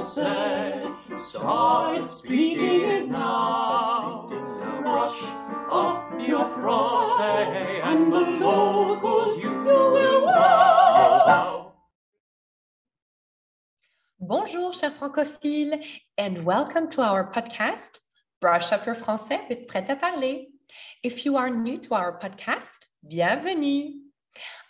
français. 0.00 0.94
Start 1.12 2.08
speaking 2.08 2.80
it 2.80 3.08
now. 3.08 4.28
Up 5.70 6.12
your 6.18 6.44
français 6.56 7.80
and 7.84 8.12
the 8.12 8.20
locals 8.20 9.40
you 9.40 9.50
will 9.50 10.24
wow. 10.24 11.72
Bonjour, 14.18 14.72
chers 14.72 14.92
francophiles, 14.92 15.84
and 16.16 16.44
welcome 16.44 16.88
to 16.90 17.02
our 17.02 17.30
podcast, 17.30 18.00
Brush 18.40 18.72
Up 18.72 18.86
Your 18.86 18.96
Français 18.96 19.48
with 19.48 19.66
Prêt 19.66 19.86
à 19.88 20.00
Parler. 20.00 20.46
If 21.02 21.24
you 21.24 21.36
are 21.36 21.50
new 21.50 21.78
to 21.78 21.94
our 21.94 22.18
podcast, 22.18 22.86
bienvenue. 23.06 23.92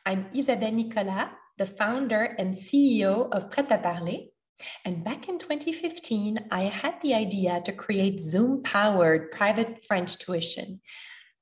I'm 0.05 0.27
Isabelle 0.35 0.73
Nicolas, 0.73 1.31
the 1.57 1.67
founder 1.67 2.35
and 2.39 2.57
CEO 2.57 3.29
of 3.33 3.51
Prêt 3.51 3.71
à 3.71 3.81
Parler. 3.81 4.30
And 4.85 5.05
back 5.05 5.29
in 5.29 5.39
2015, 5.39 6.49
I 6.51 6.63
had 6.63 6.95
the 7.03 7.15
idea 7.15 7.63
to 7.65 7.73
create 7.73 8.21
Zoom 8.21 8.63
powered 8.63 9.31
private 9.33 9.85
French 9.85 10.19
tuition. 10.19 10.81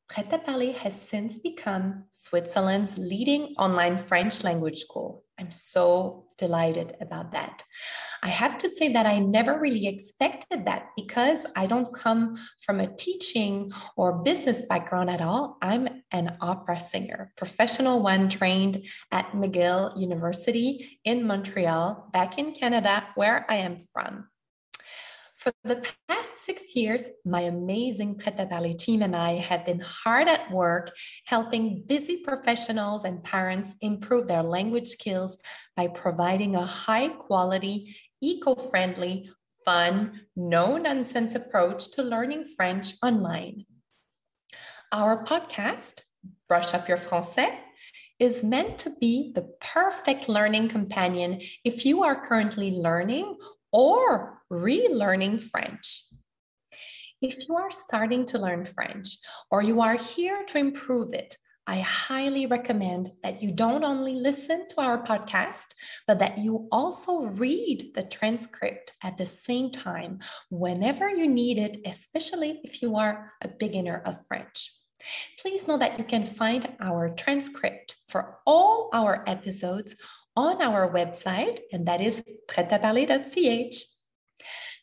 Prêt 0.09 0.31
à 0.31 0.43
Parler 0.43 0.73
has 0.73 1.01
since 1.01 1.39
become 1.39 2.05
Switzerland's 2.11 2.97
leading 2.97 3.55
online 3.59 3.99
French 3.99 4.43
language 4.43 4.79
school. 4.79 5.25
I'm 5.39 5.51
so 5.51 6.27
delighted 6.37 6.97
about 7.01 7.33
that. 7.33 7.63
I 8.23 8.29
have 8.29 8.59
to 8.59 8.69
say 8.69 8.93
that 8.93 9.07
I 9.07 9.21
never 9.21 9.59
really 9.59 9.87
expected 9.87 10.67
that 10.67 10.89
because 10.97 11.47
I 11.55 11.67
don't 11.67 11.95
come 11.95 12.39
from 12.61 12.81
a 12.81 12.95
teaching 12.97 13.71
or 13.97 14.23
business 14.23 14.63
background 14.63 15.11
at 15.11 15.21
all. 15.21 15.57
I'm 15.63 15.89
an 16.11 16.37
opera 16.41 16.81
singer, 16.81 17.33
professional 17.37 18.03
one 18.03 18.29
trained 18.29 18.83
at 19.13 19.33
McGill 19.33 19.99
University 20.01 20.99
in 21.05 21.27
Montreal, 21.27 22.09
back 22.13 22.39
in 22.39 22.53
Canada, 22.53 23.07
where 23.15 23.47
I 23.49 23.57
am 23.57 23.77
from. 23.93 24.29
For 25.49 25.75
the 25.75 25.83
past 26.07 26.45
six 26.45 26.77
years, 26.77 27.09
my 27.25 27.41
amazing 27.41 28.17
Prêt 28.17 28.37
Parler 28.37 28.75
team 28.75 29.01
and 29.01 29.17
I 29.17 29.37
have 29.37 29.65
been 29.65 29.81
hard 29.81 30.29
at 30.29 30.51
work 30.51 30.93
helping 31.25 31.85
busy 31.87 32.19
professionals 32.19 33.03
and 33.05 33.25
parents 33.25 33.73
improve 33.81 34.29
their 34.29 34.43
language 34.43 34.89
skills 34.89 35.39
by 35.75 35.89
providing 35.89 36.55
a 36.55 36.67
high 36.67 37.09
quality, 37.09 37.97
eco 38.21 38.57
friendly, 38.57 39.31
fun, 39.65 40.21
no 40.37 40.77
nonsense 40.77 41.35
approach 41.35 41.93
to 41.93 42.03
learning 42.03 42.53
French 42.55 42.93
online. 43.03 43.65
Our 44.93 45.25
podcast, 45.25 46.01
Brush 46.47 46.75
Up 46.75 46.89
Your 46.89 46.99
Français, 46.99 47.57
is 48.19 48.45
meant 48.45 48.77
to 48.81 48.91
be 49.01 49.33
the 49.35 49.49
perfect 49.63 50.29
learning 50.29 50.69
companion 50.69 51.41
if 51.65 51.87
you 51.87 52.03
are 52.03 52.27
currently 52.27 52.71
learning 52.71 53.39
or 53.73 54.38
relearning 54.53 55.43
French. 55.43 56.05
If 57.21 57.49
you 57.49 57.57
are 57.57 57.71
starting 57.71 58.25
to 58.27 58.39
learn 58.39 58.65
French 58.65 59.19
or 59.51 59.63
you 59.63 59.81
are 59.81 59.97
here 59.97 60.45
to 60.47 60.59
improve 60.59 61.13
it, 61.13 61.37
I 61.67 61.81
highly 61.81 62.47
recommend 62.47 63.11
that 63.23 63.43
you 63.43 63.53
don't 63.53 63.85
only 63.85 64.15
listen 64.15 64.69
to 64.69 64.81
our 64.81 65.03
podcast, 65.03 65.75
but 66.07 66.19
that 66.19 66.39
you 66.39 66.67
also 66.73 67.25
read 67.25 67.93
the 67.95 68.05
transcript 68.05 68.93
at 69.03 69.19
the 69.19 69.27
same 69.27 69.71
time 69.71 70.21
whenever 70.51 71.11
you 71.11 71.29
need 71.29 71.59
it, 71.59 71.83
especially 71.85 72.61
if 72.65 72.81
you 72.81 72.97
are 72.97 73.35
a 73.43 73.49
beginner 73.49 74.01
of 74.07 74.27
French. 74.27 74.73
Please 75.43 75.69
know 75.69 75.77
that 75.77 75.99
you 75.99 76.05
can 76.05 76.25
find 76.25 76.75
our 76.81 77.11
transcript 77.11 77.97
for 78.09 78.39
all 78.47 78.89
our 78.95 79.23
episodes 79.27 79.95
on 80.35 80.63
our 80.63 80.91
website, 80.91 81.61
and 81.71 81.87
that 81.87 82.01
is 82.01 82.23
pretaparler.ch. 82.49 83.98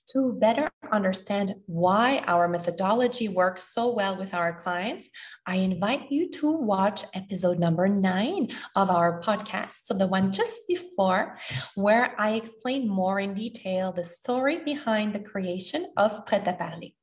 To 0.09 0.34
better 0.34 0.70
understand 0.92 1.56
why 1.66 2.23
our 2.28 2.48
methodology 2.48 3.28
works 3.28 3.73
so 3.73 3.92
well 3.94 4.16
with 4.16 4.34
our 4.34 4.53
clients, 4.53 5.09
I 5.47 5.56
invite 5.56 6.12
you 6.12 6.29
to 6.40 6.52
watch 6.52 7.03
episode 7.13 7.59
number 7.59 7.90
nine 7.90 8.50
of 8.75 8.91
our 8.91 9.19
podcast. 9.22 9.85
So, 9.85 9.94
the 9.96 10.07
one 10.07 10.31
just 10.31 10.68
before, 10.68 11.38
where 11.74 12.13
I 12.19 12.35
explain 12.35 12.88
more 12.88 13.19
in 13.19 13.34
detail 13.34 13.91
the 13.91 14.03
story 14.03 14.63
behind 14.63 15.13
the 15.13 15.19
creation 15.19 15.88
of 15.97 16.25
Prêt 16.25 16.46
à 16.46 16.58
Parler. 16.58 16.94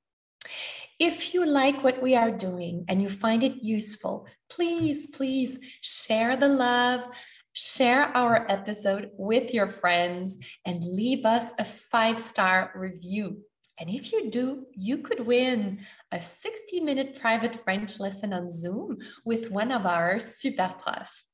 If 1.00 1.34
you 1.34 1.44
like 1.44 1.82
what 1.82 2.00
we 2.00 2.14
are 2.14 2.30
doing 2.30 2.84
and 2.88 3.02
you 3.02 3.08
find 3.08 3.42
it 3.42 3.64
useful, 3.64 4.26
please, 4.48 5.08
please 5.08 5.58
share 5.80 6.36
the 6.36 6.46
love, 6.46 7.08
share 7.52 8.16
our 8.16 8.50
episode 8.50 9.10
with 9.16 9.52
your 9.52 9.68
friends, 9.68 10.36
and 10.64 10.82
leave 10.84 11.24
us 11.24 11.52
a 11.58 11.64
five 11.64 12.20
star 12.20 12.72
review. 12.74 13.42
And 13.78 13.90
if 13.90 14.12
you 14.12 14.30
do, 14.30 14.66
you 14.74 14.98
could 14.98 15.26
win 15.26 15.80
a 16.12 16.22
60 16.22 16.80
minute 16.80 17.18
private 17.20 17.56
French 17.56 17.98
lesson 17.98 18.32
on 18.32 18.50
Zoom 18.50 18.98
with 19.24 19.50
one 19.50 19.72
of 19.72 19.86
our 19.86 20.20
super 20.20 20.74
profs. 20.80 21.24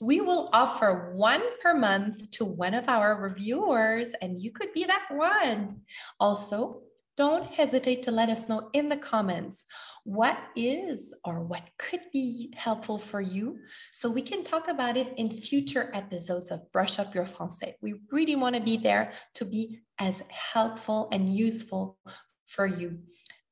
We 0.00 0.20
will 0.20 0.48
offer 0.52 1.12
one 1.14 1.42
per 1.60 1.74
month 1.74 2.30
to 2.32 2.44
one 2.44 2.74
of 2.74 2.88
our 2.88 3.20
reviewers, 3.20 4.14
and 4.22 4.40
you 4.40 4.50
could 4.50 4.72
be 4.72 4.84
that 4.84 5.06
one. 5.10 5.82
Also, 6.18 6.82
don't 7.20 7.52
hesitate 7.52 8.02
to 8.02 8.10
let 8.10 8.30
us 8.30 8.48
know 8.48 8.70
in 8.72 8.88
the 8.88 8.96
comments 8.96 9.66
what 10.04 10.40
is 10.56 11.12
or 11.22 11.42
what 11.42 11.64
could 11.78 12.00
be 12.14 12.50
helpful 12.56 12.96
for 12.96 13.20
you 13.20 13.58
so 13.92 14.10
we 14.10 14.22
can 14.22 14.42
talk 14.42 14.68
about 14.68 14.96
it 14.96 15.12
in 15.18 15.28
future 15.30 15.90
episodes 15.92 16.50
of 16.50 16.72
Brush 16.72 16.98
Up 16.98 17.14
Your 17.14 17.26
Français. 17.26 17.74
We 17.82 17.96
really 18.10 18.36
want 18.36 18.56
to 18.56 18.62
be 18.62 18.78
there 18.78 19.12
to 19.34 19.44
be 19.44 19.80
as 19.98 20.22
helpful 20.30 21.10
and 21.12 21.36
useful 21.36 21.98
for 22.46 22.66
you, 22.66 23.00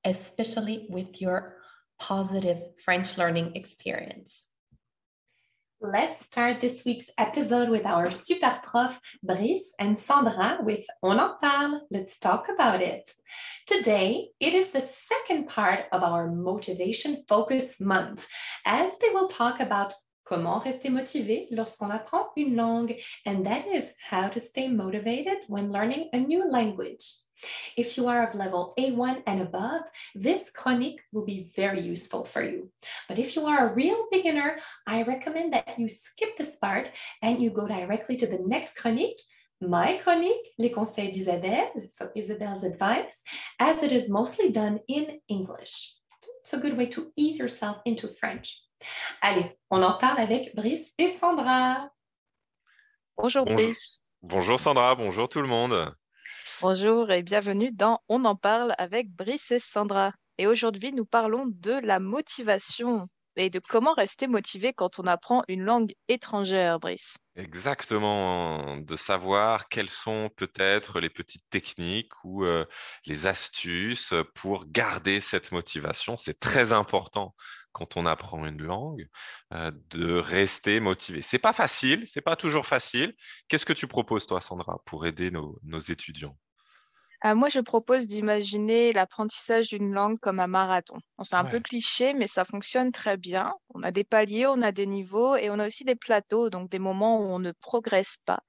especially 0.02 0.86
with 0.88 1.20
your 1.20 1.58
positive 2.00 2.62
French 2.82 3.18
learning 3.18 3.54
experience. 3.54 4.46
Let's 5.80 6.24
start 6.26 6.60
this 6.60 6.84
week's 6.84 7.08
episode 7.18 7.68
with 7.68 7.86
our 7.86 8.10
super 8.10 8.58
prof, 8.64 9.00
Brice 9.22 9.72
and 9.78 9.96
Sandra 9.96 10.58
with 10.60 10.84
On 11.04 11.20
en 11.20 11.36
parle. 11.40 11.86
Let's 11.88 12.18
talk 12.18 12.48
about 12.48 12.82
it. 12.82 13.12
Today, 13.64 14.30
it 14.40 14.54
is 14.54 14.72
the 14.72 14.82
second 14.82 15.46
part 15.46 15.84
of 15.92 16.02
our 16.02 16.32
motivation 16.32 17.22
focus 17.28 17.80
month, 17.80 18.26
as 18.66 18.98
they 18.98 19.10
will 19.10 19.28
talk 19.28 19.60
about 19.60 19.94
comment 20.24 20.64
rester 20.64 20.90
motivé 20.90 21.46
lorsqu'on 21.52 21.92
apprend 21.92 22.26
une 22.36 22.56
langue, 22.56 22.96
and 23.24 23.46
that 23.46 23.64
is 23.68 23.92
how 24.10 24.26
to 24.26 24.40
stay 24.40 24.66
motivated 24.66 25.38
when 25.46 25.70
learning 25.70 26.08
a 26.12 26.18
new 26.18 26.50
language. 26.50 27.04
If 27.76 27.96
you 27.96 28.08
are 28.08 28.26
of 28.26 28.34
level 28.34 28.74
A1 28.78 29.22
and 29.26 29.40
above, 29.40 29.82
this 30.14 30.50
chronique 30.50 31.00
will 31.12 31.24
be 31.24 31.50
very 31.54 31.80
useful 31.80 32.24
for 32.24 32.42
you. 32.42 32.70
But 33.08 33.18
if 33.18 33.36
you 33.36 33.46
are 33.46 33.68
a 33.68 33.74
real 33.74 34.06
beginner, 34.10 34.58
I 34.86 35.02
recommend 35.02 35.52
that 35.52 35.78
you 35.78 35.88
skip 35.88 36.36
this 36.36 36.56
part 36.56 36.90
and 37.22 37.42
you 37.42 37.50
go 37.50 37.66
directly 37.68 38.16
to 38.16 38.26
the 38.26 38.40
next 38.44 38.76
chronique, 38.76 39.20
my 39.60 39.98
chronique, 40.02 40.54
Les 40.58 40.70
Conseils 40.70 41.12
d'Isabelle, 41.12 41.72
so 41.90 42.10
Isabelle's 42.14 42.64
advice, 42.64 43.22
as 43.58 43.82
it 43.82 43.92
is 43.92 44.08
mostly 44.08 44.50
done 44.50 44.80
in 44.88 45.18
English. 45.28 45.94
It's 46.42 46.52
a 46.52 46.58
good 46.58 46.76
way 46.76 46.86
to 46.86 47.10
ease 47.16 47.38
yourself 47.38 47.78
into 47.84 48.08
French. 48.08 48.62
Allez, 49.22 49.56
on 49.70 49.82
en 49.82 49.98
parle 49.98 50.20
avec 50.20 50.54
Brice 50.54 50.92
et 50.98 51.08
Sandra. 51.08 51.90
Bonjour, 53.16 53.44
Brice. 53.44 54.00
Bonjour 54.22 54.60
Sandra, 54.60 54.94
bonjour 54.94 55.28
tout 55.28 55.40
le 55.40 55.48
monde. 55.48 55.94
Bonjour 56.60 57.12
et 57.12 57.22
bienvenue 57.22 57.70
dans 57.70 58.00
On 58.08 58.24
en 58.24 58.34
parle 58.34 58.74
avec 58.78 59.08
Brice 59.12 59.52
et 59.52 59.60
Sandra. 59.60 60.12
Et 60.38 60.48
aujourd'hui, 60.48 60.92
nous 60.92 61.04
parlons 61.04 61.44
de 61.46 61.70
la 61.70 62.00
motivation 62.00 63.06
et 63.36 63.48
de 63.48 63.60
comment 63.60 63.94
rester 63.94 64.26
motivé 64.26 64.72
quand 64.72 64.98
on 64.98 65.04
apprend 65.04 65.44
une 65.46 65.62
langue 65.62 65.94
étrangère, 66.08 66.80
Brice. 66.80 67.16
Exactement, 67.36 68.76
de 68.76 68.96
savoir 68.96 69.68
quelles 69.68 69.88
sont 69.88 70.30
peut-être 70.34 70.98
les 70.98 71.10
petites 71.10 71.48
techniques 71.48 72.12
ou 72.24 72.44
euh, 72.44 72.64
les 73.06 73.28
astuces 73.28 74.12
pour 74.34 74.66
garder 74.66 75.20
cette 75.20 75.52
motivation. 75.52 76.16
C'est 76.16 76.40
très 76.40 76.72
important 76.72 77.36
quand 77.70 77.96
on 77.96 78.04
apprend 78.04 78.44
une 78.44 78.62
langue 78.62 79.06
euh, 79.54 79.70
de 79.90 80.14
rester 80.14 80.80
motivé. 80.80 81.22
C'est 81.22 81.38
pas 81.38 81.52
facile, 81.52 82.02
c'est 82.08 82.20
pas 82.20 82.34
toujours 82.34 82.66
facile. 82.66 83.14
Qu'est-ce 83.46 83.64
que 83.64 83.72
tu 83.72 83.86
proposes 83.86 84.26
toi, 84.26 84.40
Sandra, 84.40 84.82
pour 84.86 85.06
aider 85.06 85.30
nos 85.30 85.78
étudiants? 85.78 86.36
Euh, 87.24 87.34
moi, 87.34 87.48
je 87.48 87.58
propose 87.60 88.06
d'imaginer 88.06 88.92
l'apprentissage 88.92 89.68
d'une 89.68 89.92
langue 89.92 90.20
comme 90.20 90.38
un 90.38 90.46
marathon. 90.46 90.98
c'est 91.22 91.34
un 91.34 91.44
peu 91.44 91.58
cliché, 91.58 92.14
mais 92.14 92.28
ça 92.28 92.44
fonctionne 92.44 92.92
très 92.92 93.16
bien. 93.16 93.52
On 93.74 93.82
a 93.82 93.90
des 93.90 94.04
paliers, 94.04 94.46
on 94.46 94.62
a 94.62 94.70
des 94.70 94.86
niveaux 94.86 95.34
et 95.36 95.50
on 95.50 95.58
a 95.58 95.66
aussi 95.66 95.84
des 95.84 95.96
plateaux, 95.96 96.48
donc 96.48 96.70
des 96.70 96.78
moments 96.78 97.20
où 97.20 97.24
on 97.24 97.40
ne 97.40 97.50
progresse 97.52 98.18
pas. 98.24 98.40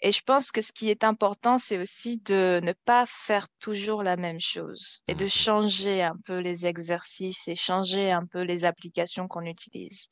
Et 0.00 0.12
je 0.12 0.22
pense 0.22 0.52
que 0.52 0.60
ce 0.60 0.72
qui 0.72 0.90
est 0.90 1.02
important, 1.02 1.58
c'est 1.58 1.78
aussi 1.78 2.18
de 2.18 2.60
ne 2.62 2.72
pas 2.84 3.04
faire 3.06 3.48
toujours 3.58 4.02
la 4.02 4.16
même 4.16 4.40
chose 4.40 5.02
et 5.08 5.14
de 5.14 5.24
mmh 5.24 5.28
changer 5.28 6.02
un 6.02 6.16
peu 6.24 6.38
les 6.38 6.66
exercices 6.66 7.48
et 7.48 7.54
changer 7.56 8.12
un 8.12 8.26
peu 8.26 8.42
les 8.42 8.64
applications 8.64 9.28
qu'on 9.28 9.44
utilise. 9.46 10.08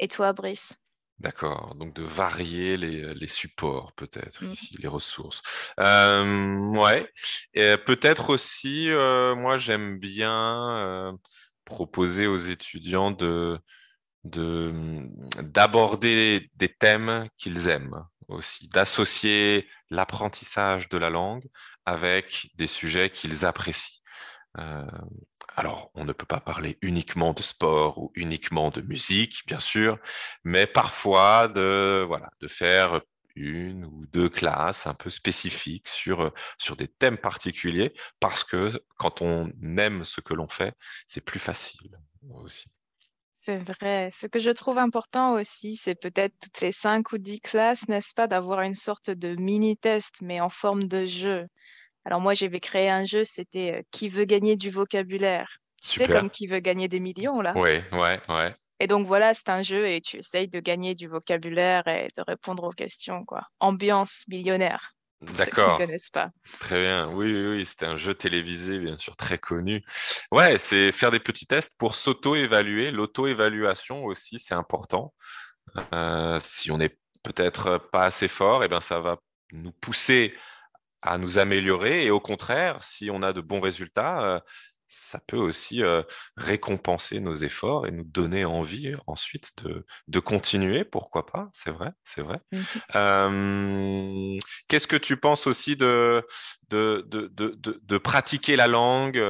Et 0.00 0.08
toi, 0.08 0.32
Brice? 0.32 0.78
D'accord, 1.20 1.74
donc 1.74 1.94
de 1.94 2.02
varier 2.02 2.78
les, 2.78 3.12
les 3.14 3.26
supports 3.26 3.92
peut-être 3.92 4.42
Mm. 4.42 4.48
ici, 4.50 4.74
les 4.78 4.88
ressources. 4.88 5.42
Euh, 5.78 6.56
ouais, 6.68 7.06
Et 7.52 7.76
peut-être 7.76 8.30
aussi, 8.30 8.88
euh, 8.90 9.34
moi 9.34 9.58
j'aime 9.58 9.98
bien 9.98 10.78
euh, 10.78 11.12
proposer 11.66 12.26
aux 12.26 12.38
étudiants 12.38 13.10
de, 13.10 13.58
de, 14.24 14.72
d'aborder 15.42 16.50
des 16.54 16.68
thèmes 16.70 17.28
qu'ils 17.36 17.68
aiment 17.68 18.02
aussi, 18.28 18.68
d'associer 18.68 19.68
l'apprentissage 19.90 20.88
de 20.88 20.96
la 20.96 21.10
langue 21.10 21.44
avec 21.84 22.48
des 22.54 22.66
sujets 22.66 23.10
qu'ils 23.10 23.44
apprécient. 23.44 24.00
Euh, 25.50 25.60
alors, 25.60 25.90
on 25.94 26.04
ne 26.04 26.12
peut 26.12 26.26
pas 26.26 26.40
parler 26.40 26.78
uniquement 26.82 27.32
de 27.32 27.42
sport 27.42 27.98
ou 27.98 28.12
uniquement 28.14 28.70
de 28.70 28.80
musique, 28.80 29.46
bien 29.46 29.60
sûr, 29.60 29.98
mais 30.44 30.66
parfois 30.66 31.48
de, 31.48 32.04
voilà, 32.06 32.30
de 32.40 32.48
faire 32.48 33.00
une 33.36 33.84
ou 33.84 34.06
deux 34.06 34.28
classes 34.28 34.86
un 34.86 34.94
peu 34.94 35.10
spécifiques 35.10 35.88
sur, 35.88 36.32
sur 36.58 36.76
des 36.76 36.88
thèmes 36.88 37.18
particuliers, 37.18 37.94
parce 38.18 38.44
que 38.44 38.82
quand 38.96 39.22
on 39.22 39.52
aime 39.78 40.04
ce 40.04 40.20
que 40.20 40.34
l'on 40.34 40.48
fait, 40.48 40.74
c'est 41.06 41.20
plus 41.20 41.40
facile 41.40 41.98
aussi. 42.30 42.66
C'est 43.42 43.58
vrai. 43.58 44.10
Ce 44.12 44.26
que 44.26 44.38
je 44.38 44.50
trouve 44.50 44.76
important 44.76 45.32
aussi, 45.32 45.74
c'est 45.74 45.94
peut-être 45.94 46.34
toutes 46.42 46.60
les 46.60 46.72
cinq 46.72 47.12
ou 47.12 47.18
dix 47.18 47.40
classes, 47.40 47.88
n'est-ce 47.88 48.12
pas, 48.12 48.26
d'avoir 48.26 48.60
une 48.60 48.74
sorte 48.74 49.10
de 49.10 49.34
mini-test, 49.34 50.16
mais 50.20 50.40
en 50.40 50.50
forme 50.50 50.84
de 50.84 51.06
jeu. 51.06 51.46
Alors 52.04 52.20
moi, 52.20 52.34
j'avais 52.34 52.60
créé 52.60 52.88
un 52.88 53.04
jeu, 53.04 53.24
c'était 53.24 53.80
euh, 53.80 53.82
Qui 53.90 54.08
veut 54.08 54.24
gagner 54.24 54.56
du 54.56 54.70
vocabulaire? 54.70 55.58
Tu 55.82 55.88
sais, 55.88 56.04
Super. 56.04 56.20
comme 56.20 56.30
qui 56.30 56.46
veut 56.46 56.60
gagner 56.60 56.88
des 56.88 57.00
millions, 57.00 57.40
là? 57.40 57.52
Oui, 57.56 57.80
ouais, 57.92 58.20
ouais. 58.28 58.54
Et 58.80 58.86
donc 58.86 59.06
voilà, 59.06 59.34
c'est 59.34 59.50
un 59.50 59.62
jeu 59.62 59.86
et 59.86 60.00
tu 60.00 60.18
essayes 60.18 60.48
de 60.48 60.58
gagner 60.58 60.94
du 60.94 61.06
vocabulaire 61.06 61.86
et 61.86 62.08
de 62.16 62.22
répondre 62.26 62.64
aux 62.64 62.72
questions, 62.72 63.24
quoi. 63.26 63.42
Ambiance 63.60 64.24
millionnaire, 64.28 64.94
D'accord. 65.20 65.76
connaissent 65.76 66.08
pas. 66.08 66.30
Très 66.60 66.82
bien. 66.82 67.08
Oui, 67.08 67.26
oui, 67.30 67.46
oui, 67.58 67.66
c'était 67.66 67.84
un 67.84 67.96
jeu 67.96 68.14
télévisé, 68.14 68.78
bien 68.78 68.96
sûr, 68.96 69.16
très 69.16 69.36
connu. 69.36 69.84
Ouais, 70.32 70.56
c'est 70.56 70.92
faire 70.92 71.10
des 71.10 71.20
petits 71.20 71.46
tests 71.46 71.76
pour 71.76 71.94
s'auto-évaluer. 71.94 72.90
L'auto-évaluation 72.90 74.04
aussi, 74.06 74.38
c'est 74.38 74.54
important. 74.54 75.12
Euh, 75.92 76.38
si 76.40 76.70
on 76.70 76.78
n'est 76.78 76.96
peut-être 77.22 77.76
pas 77.92 78.04
assez 78.04 78.28
fort, 78.28 78.64
eh 78.64 78.68
ben, 78.68 78.80
ça 78.80 79.00
va 79.00 79.18
nous 79.52 79.72
pousser 79.72 80.34
à 81.02 81.18
nous 81.18 81.38
améliorer. 81.38 82.04
Et 82.04 82.10
au 82.10 82.20
contraire, 82.20 82.82
si 82.82 83.10
on 83.10 83.22
a 83.22 83.32
de 83.32 83.40
bons 83.40 83.60
résultats, 83.60 84.22
euh, 84.22 84.40
ça 84.92 85.20
peut 85.28 85.36
aussi 85.36 85.84
euh, 85.84 86.02
récompenser 86.36 87.20
nos 87.20 87.36
efforts 87.36 87.86
et 87.86 87.92
nous 87.92 88.02
donner 88.04 88.44
envie 88.44 88.92
ensuite 89.06 89.52
de, 89.62 89.86
de 90.08 90.18
continuer. 90.18 90.84
Pourquoi 90.84 91.26
pas? 91.26 91.48
C'est 91.52 91.70
vrai, 91.70 91.90
c'est 92.02 92.22
vrai. 92.22 92.40
Mhm. 92.50 92.64
Euh, 92.96 94.38
qu'est-ce 94.66 94.88
que 94.88 94.96
tu 94.96 95.16
penses 95.16 95.46
aussi 95.46 95.76
de, 95.76 96.26
de, 96.70 97.04
de, 97.06 97.28
de, 97.28 97.54
de- 97.56 97.80
de 97.80 97.98
pratiquer 97.98 98.56
la 98.56 98.66
langue 98.66 99.22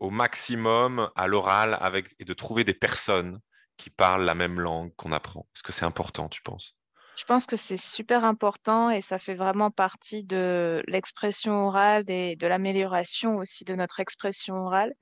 au 0.00 0.10
maximum 0.10 1.10
à 1.16 1.26
l'oral 1.26 1.78
avec, 1.80 2.14
et 2.18 2.26
de 2.26 2.34
trouver 2.34 2.64
des 2.64 2.74
personnes 2.74 3.40
qui 3.78 3.88
parlent 3.88 4.24
la 4.24 4.34
même 4.34 4.60
langue 4.60 4.94
qu'on 4.96 5.12
apprend? 5.12 5.48
Est-ce 5.54 5.62
que 5.62 5.72
c'est 5.72 5.86
important, 5.86 6.28
tu 6.28 6.42
penses? 6.42 6.76
Je 7.16 7.24
pense 7.24 7.46
que 7.46 7.56
c'est 7.56 7.76
super 7.78 8.24
important 8.24 8.90
et 8.90 9.00
ça 9.00 9.18
fait 9.18 9.34
vraiment 9.34 9.70
partie 9.70 10.22
de 10.22 10.82
l'expression 10.86 11.66
orale 11.66 12.04
et 12.08 12.36
de 12.36 12.46
l'amélioration 12.46 13.36
aussi 13.38 13.64
de 13.64 13.74
notre 13.74 14.00
expression 14.00 14.54
orale. 14.56 14.92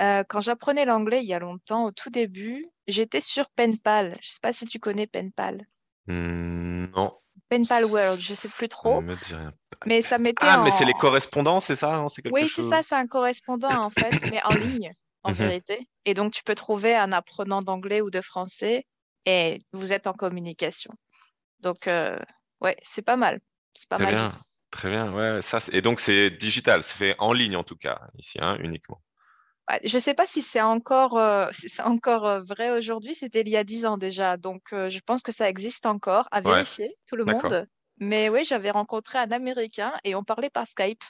Euh, 0.00 0.24
quand 0.28 0.40
j'apprenais 0.40 0.84
l'anglais 0.86 1.22
il 1.22 1.28
y 1.28 1.34
a 1.34 1.40
longtemps, 1.40 1.86
au 1.86 1.92
tout 1.92 2.10
début, 2.10 2.66
j'étais 2.88 3.20
sur 3.22 3.50
Penpal. 3.50 4.14
Je 4.22 4.28
ne 4.28 4.32
sais 4.32 4.40
pas 4.42 4.52
si 4.54 4.66
tu 4.66 4.78
connais 4.80 5.06
Penpal. 5.08 5.66
Hmm, 6.06 6.86
non, 6.94 7.12
Penpal 7.48 7.84
World, 7.84 8.20
je 8.20 8.32
ne 8.32 8.36
sais 8.36 8.48
plus 8.48 8.68
trop, 8.68 9.00
me 9.02 9.16
mais 9.86 10.02
ça 10.02 10.18
mettait 10.18 10.46
Ah, 10.46 10.56
mais 10.58 10.70
c'est 10.70 10.84
les 10.84 10.94
correspondants, 10.94 11.60
c'est 11.60 11.76
ça? 11.76 12.04
C'est 12.08 12.22
quelque 12.22 12.34
Oui, 12.34 12.48
c'est 12.48 12.62
chose. 12.62 12.70
ça, 12.70 12.82
c'est 12.82 12.94
un 12.96 13.06
correspondant 13.06 13.82
en 13.84 13.90
fait, 13.90 14.16
mais 14.26 14.42
en 14.42 14.54
ligne, 14.54 14.92
en 15.22 15.30
Mhm. 15.30 15.38
vérité. 15.38 15.88
Et 16.04 16.14
donc, 16.14 16.32
tu 16.32 16.42
peux 16.42 16.54
trouver 16.54 16.94
un 16.96 17.12
apprenant 17.12 17.62
d'anglais 17.62 18.00
ou 18.00 18.10
de 18.10 18.20
français 18.20 18.86
et 19.26 19.60
vous 19.72 19.92
êtes 19.92 20.06
en 20.08 20.12
communication. 20.14 20.90
Donc, 21.62 21.86
euh, 21.88 22.18
ouais, 22.60 22.76
c'est 22.82 23.02
pas 23.02 23.16
mal. 23.16 23.40
C'est 23.74 23.88
pas 23.88 23.98
Très 23.98 24.06
mal. 24.06 24.14
bien, 24.14 24.40
très 24.70 24.90
bien. 24.90 25.12
Ouais, 25.12 25.40
ça, 25.42 25.58
et 25.72 25.80
donc 25.82 26.00
c'est 26.00 26.30
digital, 26.30 26.82
c'est 26.82 26.96
fait 26.96 27.16
en 27.18 27.32
ligne 27.32 27.56
en 27.56 27.64
tout 27.64 27.76
cas, 27.76 28.00
ici, 28.18 28.38
hein, 28.40 28.56
uniquement. 28.60 29.02
Ouais, 29.70 29.80
Je 29.84 29.98
sais 29.98 30.14
pas 30.14 30.26
si 30.26 30.42
c'est 30.42 30.60
encore, 30.60 31.16
euh, 31.18 31.48
si 31.52 31.80
encore 31.82 32.26
euh, 32.26 32.40
vrai 32.42 32.70
aujourd'hui, 32.70 33.14
c'était 33.14 33.40
il 33.42 33.48
y 33.48 33.56
a 33.56 33.64
dix 33.64 33.86
ans 33.86 33.98
déjà. 33.98 34.36
Donc, 34.36 34.72
euh, 34.72 34.88
je 34.88 35.00
pense 35.00 35.22
que 35.22 35.32
ça 35.32 35.48
existe 35.48 35.86
encore, 35.86 36.28
à 36.30 36.40
Ouais, 36.44 36.52
vérifier, 36.54 36.96
tout 37.06 37.16
le 37.16 37.24
monde. 37.24 37.66
Mais 37.98 38.28
oui, 38.28 38.44
j'avais 38.44 38.70
rencontré 38.70 39.18
un 39.18 39.30
Américain 39.30 39.92
et 40.04 40.14
on 40.14 40.24
parlait 40.24 40.50
par 40.50 40.66
Skype. 40.66 41.02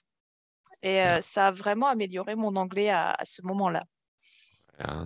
Et 0.82 1.02
euh, 1.02 1.20
ça 1.22 1.48
a 1.48 1.52
vraiment 1.52 1.86
amélioré 1.88 2.34
mon 2.36 2.56
anglais 2.56 2.90
à, 2.90 3.12
à 3.12 3.24
ce 3.24 3.42
moment-là. 3.42 3.84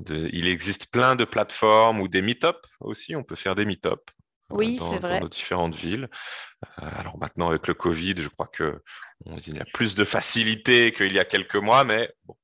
Il 0.09 0.49
existe 0.49 0.91
plein 0.91 1.17
de 1.17 1.25
plateformes 1.25 2.01
ou 2.01 2.09
des 2.09 2.23
meet-up 2.23 2.67
aussi. 2.81 3.15
On 3.15 3.23
peut 3.25 3.35
faire 3.37 3.55
des 3.55 3.65
meet-up 3.67 4.11
Oui, 4.51 4.77
dans, 4.77 4.91
c'est 4.91 5.01
dans 5.01 5.09
vrai. 5.09 5.21
nos 5.21 5.29
différentes 5.29 5.75
villes. 5.75 6.09
Euh, 6.79 6.89
alors 6.97 7.19
maintenant, 7.19 7.49
avec 7.51 7.67
le 7.67 7.75
Covid, 7.75 8.15
je 8.19 8.29
crois 8.29 8.47
que 8.47 8.83
on- 9.25 9.37
il 9.39 9.57
y 9.57 9.61
a 9.61 9.65
plus 9.75 9.95
de 9.95 10.05
facilité 10.05 10.93
qu'il 10.93 11.13
y 11.13 11.19
a 11.19 11.25
quelques 11.25 11.57
mois, 11.57 11.85
mais 11.85 12.13
bon, 12.25 12.37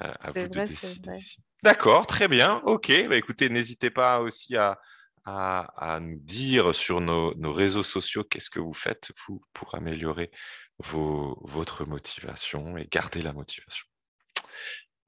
euh, 0.00 0.12
à 0.20 0.28
vous 0.32 0.48
de 0.48 0.54
vrai, 0.54 0.64
décider 0.66 1.10
vrai. 1.10 1.18
D'accord, 1.62 2.06
très 2.06 2.28
bien. 2.28 2.62
Ok, 2.64 2.90
bah, 3.08 3.16
écoutez, 3.16 3.48
n'hésitez 3.48 3.90
pas 3.90 4.20
aussi 4.20 4.56
à, 4.56 4.80
à, 5.24 5.94
à 5.94 6.00
nous 6.00 6.18
dire 6.18 6.74
sur 6.74 7.00
nos, 7.00 7.34
nos 7.34 7.52
réseaux 7.52 7.82
sociaux 7.84 8.24
qu'est-ce 8.24 8.50
que 8.50 8.58
vous 8.60 8.74
faites 8.74 9.12
vous, 9.26 9.42
pour 9.52 9.74
améliorer 9.74 10.30
vos, 10.78 11.38
votre 11.44 11.84
motivation 11.84 12.76
et 12.78 12.88
garder 12.90 13.22
la 13.22 13.32
motivation. 13.32 13.86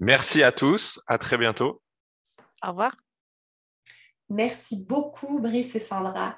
Merci 0.00 0.43
à 0.43 0.53
tous, 0.53 1.00
à 1.07 1.19
très 1.19 1.39
bientôt. 1.39 1.83
Au 2.62 2.69
revoir. 2.71 2.93
Merci 4.35 4.85
beaucoup, 4.85 5.39
Brice 5.41 5.77
et 5.77 5.79
Sandra. 5.79 6.37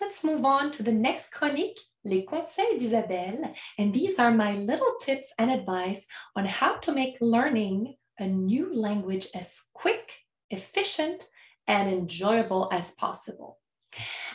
Let's 0.00 0.22
move 0.22 0.44
on 0.44 0.70
to 0.70 0.84
the 0.84 0.92
next 0.92 1.32
chronique, 1.32 1.80
Les 2.04 2.24
conseils 2.24 2.78
d'Isabelle. 2.78 3.52
And 3.76 3.92
these 3.92 4.20
are 4.20 4.30
my 4.30 4.52
little 4.52 4.94
tips 5.00 5.32
and 5.36 5.50
advice 5.50 6.06
on 6.36 6.46
how 6.46 6.76
to 6.76 6.92
make 6.92 7.16
learning 7.20 7.96
a 8.20 8.28
new 8.28 8.72
language 8.72 9.26
as 9.34 9.52
quick, 9.72 10.12
efficient, 10.48 11.28
and 11.66 11.88
enjoyable 11.88 12.68
as 12.70 12.92
possible. 12.92 13.58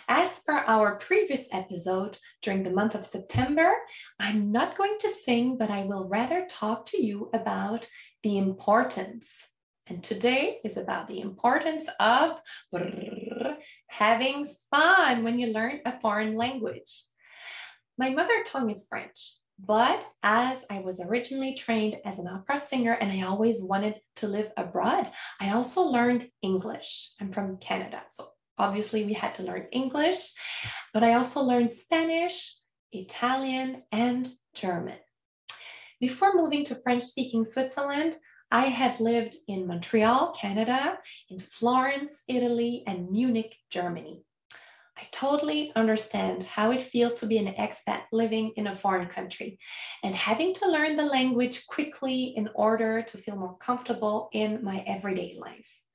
As 0.09 0.41
per 0.45 0.57
our 0.67 0.97
previous 0.97 1.47
episode 1.53 2.17
during 2.41 2.63
the 2.63 2.73
month 2.73 2.95
of 2.95 3.05
September, 3.05 3.75
I'm 4.19 4.51
not 4.51 4.77
going 4.77 4.97
to 4.99 5.09
sing, 5.09 5.57
but 5.57 5.69
I 5.69 5.83
will 5.83 6.09
rather 6.09 6.45
talk 6.49 6.85
to 6.87 7.01
you 7.01 7.29
about 7.33 7.87
the 8.23 8.37
importance. 8.37 9.47
And 9.89 10.03
today 10.03 10.59
is 10.63 10.77
about 10.77 11.07
the 11.07 11.19
importance 11.19 11.89
of 11.99 12.39
having 13.87 14.47
fun 14.69 15.23
when 15.23 15.39
you 15.39 15.47
learn 15.47 15.79
a 15.83 15.99
foreign 15.99 16.35
language. 16.35 17.05
My 17.97 18.11
mother 18.11 18.43
tongue 18.45 18.69
is 18.69 18.85
French, 18.87 19.37
but 19.57 20.07
as 20.21 20.63
I 20.69 20.81
was 20.81 21.01
originally 21.01 21.55
trained 21.55 21.97
as 22.05 22.19
an 22.19 22.27
opera 22.27 22.59
singer 22.59 22.93
and 22.93 23.11
I 23.11 23.25
always 23.25 23.63
wanted 23.63 23.95
to 24.17 24.27
live 24.27 24.51
abroad, 24.55 25.09
I 25.41 25.49
also 25.51 25.81
learned 25.81 26.29
English. 26.43 27.13
I'm 27.19 27.31
from 27.31 27.57
Canada, 27.57 28.03
so 28.09 28.29
obviously 28.59 29.05
we 29.05 29.13
had 29.13 29.33
to 29.35 29.43
learn 29.43 29.69
English, 29.71 30.33
but 30.93 31.03
I 31.03 31.15
also 31.15 31.41
learned 31.41 31.73
Spanish, 31.73 32.55
Italian, 32.91 33.81
and 33.91 34.29
German. 34.53 34.97
Before 35.99 36.35
moving 36.35 36.63
to 36.65 36.75
French 36.75 37.03
speaking 37.03 37.43
Switzerland, 37.43 38.17
I 38.51 38.65
have 38.65 38.99
lived 38.99 39.35
in 39.47 39.67
Montreal, 39.67 40.31
Canada, 40.31 40.97
in 41.29 41.39
Florence, 41.39 42.23
Italy, 42.27 42.83
and 42.87 43.11
Munich, 43.11 43.55
Germany. 43.69 44.23
I 44.97 45.03
totally 45.11 45.71
understand 45.75 46.43
how 46.43 46.71
it 46.71 46.81
feels 46.81 47.15
to 47.15 47.27
be 47.27 47.37
an 47.37 47.53
expat 47.53 48.03
living 48.11 48.51
in 48.55 48.67
a 48.67 48.75
foreign 48.75 49.07
country 49.07 49.59
and 50.03 50.15
having 50.15 50.55
to 50.55 50.69
learn 50.69 50.97
the 50.97 51.05
language 51.05 51.67
quickly 51.67 52.33
in 52.35 52.49
order 52.55 53.03
to 53.03 53.17
feel 53.17 53.37
more 53.37 53.55
comfortable 53.57 54.29
in 54.33 54.63
my 54.63 54.83
everyday 54.87 55.37
life. 55.39 55.85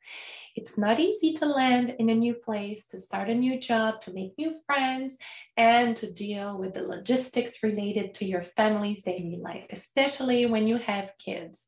It's 0.55 0.79
not 0.79 1.01
easy 1.01 1.33
to 1.35 1.47
land 1.47 1.97
in 1.99 2.09
a 2.09 2.15
new 2.15 2.35
place, 2.35 2.87
to 2.87 3.01
start 3.01 3.29
a 3.29 3.35
new 3.35 3.59
job, 3.59 4.01
to 4.03 4.13
make 4.13 4.39
new 4.39 4.55
friends, 4.65 5.19
and 5.57 5.97
to 5.97 6.11
deal 6.11 6.59
with 6.59 6.75
the 6.75 6.83
logistics 6.83 7.65
related 7.65 8.15
to 8.15 8.25
your 8.25 8.43
family's 8.43 9.03
daily 9.03 9.41
life, 9.43 9.67
especially 9.71 10.47
when 10.47 10.69
you 10.69 10.79
have 10.79 11.19
kids. 11.19 11.65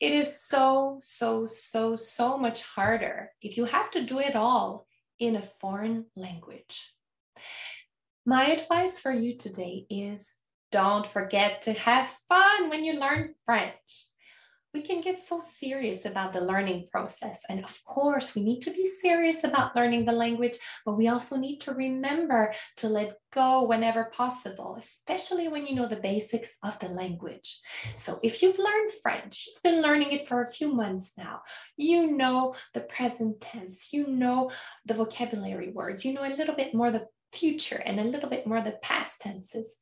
It 0.00 0.12
is 0.12 0.40
so, 0.40 0.98
so, 1.02 1.46
so, 1.46 1.94
so 1.94 2.38
much 2.38 2.62
harder 2.62 3.32
if 3.42 3.58
you 3.58 3.66
have 3.66 3.90
to 3.90 4.02
do 4.02 4.18
it 4.18 4.34
all 4.34 4.86
in 5.18 5.36
a 5.36 5.42
foreign 5.42 6.06
language. 6.16 6.94
My 8.24 8.46
advice 8.46 8.98
for 8.98 9.12
you 9.12 9.36
today 9.36 9.86
is 9.90 10.32
don't 10.72 11.06
forget 11.06 11.62
to 11.62 11.72
have 11.74 12.14
fun 12.28 12.70
when 12.70 12.82
you 12.82 12.98
learn 12.98 13.34
French. 13.44 14.06
We 14.72 14.82
can 14.82 15.00
get 15.00 15.20
so 15.20 15.40
serious 15.40 16.04
about 16.04 16.32
the 16.32 16.40
learning 16.40 16.86
process. 16.92 17.42
And 17.48 17.64
of 17.64 17.84
course, 17.84 18.34
we 18.34 18.42
need 18.42 18.60
to 18.62 18.70
be 18.70 18.84
serious 18.84 19.42
about 19.42 19.74
learning 19.74 20.04
the 20.04 20.12
language, 20.12 20.56
but 20.86 20.96
we 20.96 21.08
also 21.08 21.36
need 21.36 21.58
to 21.62 21.72
remember 21.72 22.54
to 22.76 22.88
let 22.88 23.16
go 23.32 23.66
whenever 23.66 24.04
possible, 24.04 24.76
especially 24.78 25.48
when 25.48 25.66
you 25.66 25.74
know 25.74 25.86
the 25.86 25.96
basics 25.96 26.56
of 26.62 26.78
the 26.78 26.88
language. 26.88 27.60
So 27.96 28.20
if 28.22 28.42
you've 28.42 28.58
learned 28.58 28.90
French, 29.02 29.48
you've 29.48 29.62
been 29.62 29.82
learning 29.82 30.12
it 30.12 30.28
for 30.28 30.42
a 30.42 30.52
few 30.52 30.72
months 30.72 31.12
now, 31.18 31.40
you 31.76 32.16
know 32.16 32.54
the 32.72 32.80
present 32.80 33.40
tense, 33.40 33.92
you 33.92 34.06
know 34.06 34.50
the 34.86 34.94
vocabulary 34.94 35.70
words, 35.72 36.04
you 36.04 36.12
know 36.12 36.24
a 36.24 36.36
little 36.36 36.54
bit 36.54 36.74
more 36.74 36.90
the 36.90 37.06
future 37.32 37.82
and 37.84 37.98
a 37.98 38.04
little 38.04 38.28
bit 38.28 38.46
more 38.46 38.60
the 38.60 38.78
past 38.82 39.20
tenses. 39.20 39.76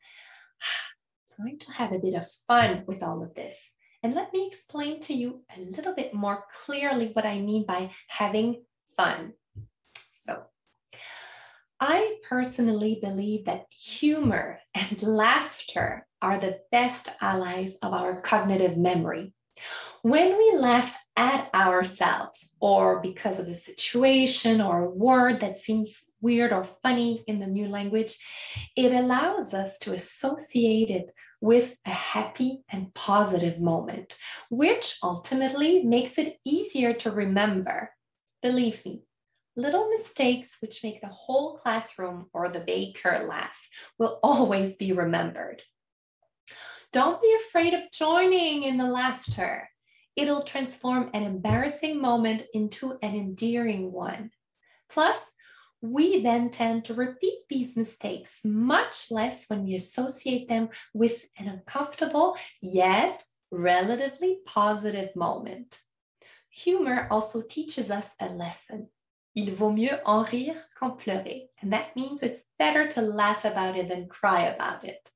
Trying 1.37 1.59
to 1.61 1.73
have 1.73 1.92
a 1.92 2.00
bit 2.00 2.14
of 2.14 2.26
fun 2.49 2.85
with 2.87 3.02
all 3.02 3.23
of 3.23 3.35
this. 3.35 3.71
And 4.02 4.14
let 4.14 4.32
me 4.32 4.46
explain 4.46 5.00
to 5.00 5.14
you 5.14 5.42
a 5.56 5.60
little 5.60 5.94
bit 5.94 6.14
more 6.14 6.44
clearly 6.64 7.10
what 7.12 7.26
I 7.26 7.40
mean 7.40 7.64
by 7.66 7.90
having 8.08 8.62
fun. 8.96 9.32
So, 10.12 10.44
I 11.80 12.18
personally 12.28 12.98
believe 13.00 13.44
that 13.44 13.66
humor 13.70 14.60
and 14.74 15.00
laughter 15.02 16.06
are 16.20 16.38
the 16.38 16.60
best 16.72 17.08
allies 17.20 17.76
of 17.82 17.92
our 17.92 18.20
cognitive 18.20 18.76
memory. 18.76 19.32
When 20.02 20.38
we 20.38 20.56
laugh 20.56 20.96
at 21.16 21.52
ourselves, 21.52 22.54
or 22.60 23.00
because 23.00 23.40
of 23.40 23.48
a 23.48 23.54
situation 23.54 24.60
or 24.60 24.84
a 24.84 24.90
word 24.90 25.40
that 25.40 25.58
seems 25.58 26.04
weird 26.20 26.52
or 26.52 26.64
funny 26.64 27.24
in 27.26 27.40
the 27.40 27.46
new 27.46 27.68
language, 27.68 28.16
it 28.76 28.92
allows 28.92 29.54
us 29.54 29.78
to 29.80 29.92
associate 29.92 30.90
it 30.90 31.10
with 31.40 31.76
a 31.87 31.90
happy 31.90 32.64
and 32.68 32.92
positive 32.95 33.61
moment, 33.61 34.16
which 34.50 34.99
ultimately 35.02 35.83
makes 35.83 36.18
it 36.18 36.38
easier 36.45 36.92
to 36.92 37.11
remember. 37.11 37.90
Believe 38.42 38.85
me, 38.85 39.02
little 39.57 39.88
mistakes 39.88 40.57
which 40.61 40.83
make 40.83 41.00
the 41.00 41.09
whole 41.09 41.57
classroom 41.57 42.26
or 42.33 42.49
the 42.49 42.61
baker 42.61 43.26
laugh 43.28 43.68
will 43.99 44.18
always 44.23 44.76
be 44.76 44.92
remembered. 44.92 45.62
Don't 46.92 47.21
be 47.21 47.37
afraid 47.47 47.75
of 47.75 47.90
joining 47.92 48.62
in 48.62 48.78
the 48.78 48.87
laughter. 48.87 49.68
It'll 50.16 50.42
transform 50.42 51.11
an 51.12 51.23
embarrassing 51.23 52.00
moment 52.00 52.45
into 52.54 52.99
an 53.02 53.14
endearing 53.14 53.92
one. 53.92 54.30
Plus, 54.88 55.21
we 55.80 56.23
then 56.23 56.50
tend 56.50 56.85
to 56.85 56.94
repeat 56.94 57.40
these 57.49 57.76
mistakes 57.76 58.40
much 58.44 59.11
less 59.11 59.44
when 59.49 59.64
we 59.64 59.75
associate 59.75 60.49
them 60.49 60.68
with 60.92 61.26
an 61.38 61.49
uncomfortable 61.49 62.37
yet 62.61 63.23
relatively 63.50 64.38
positive 64.47 65.14
moment. 65.14 65.78
Humor 66.50 67.06
also 67.11 67.42
teaches 67.42 67.90
us 67.90 68.11
a 68.20 68.28
lesson. 68.28 68.88
Il 69.37 69.54
vaut 69.54 69.73
mieux 69.73 70.00
en 70.04 70.25
rire 70.25 70.56
qu'en 70.75 70.97
pleurer. 70.97 71.49
And 71.62 71.73
that 71.73 71.94
means 71.94 72.23
it's 72.23 72.44
better 72.58 72.88
to 72.88 73.02
laugh 73.02 73.44
about 73.44 73.76
it 73.76 73.88
than 73.88 74.08
cry 74.08 74.42
about 74.42 74.85
it. 74.85 75.11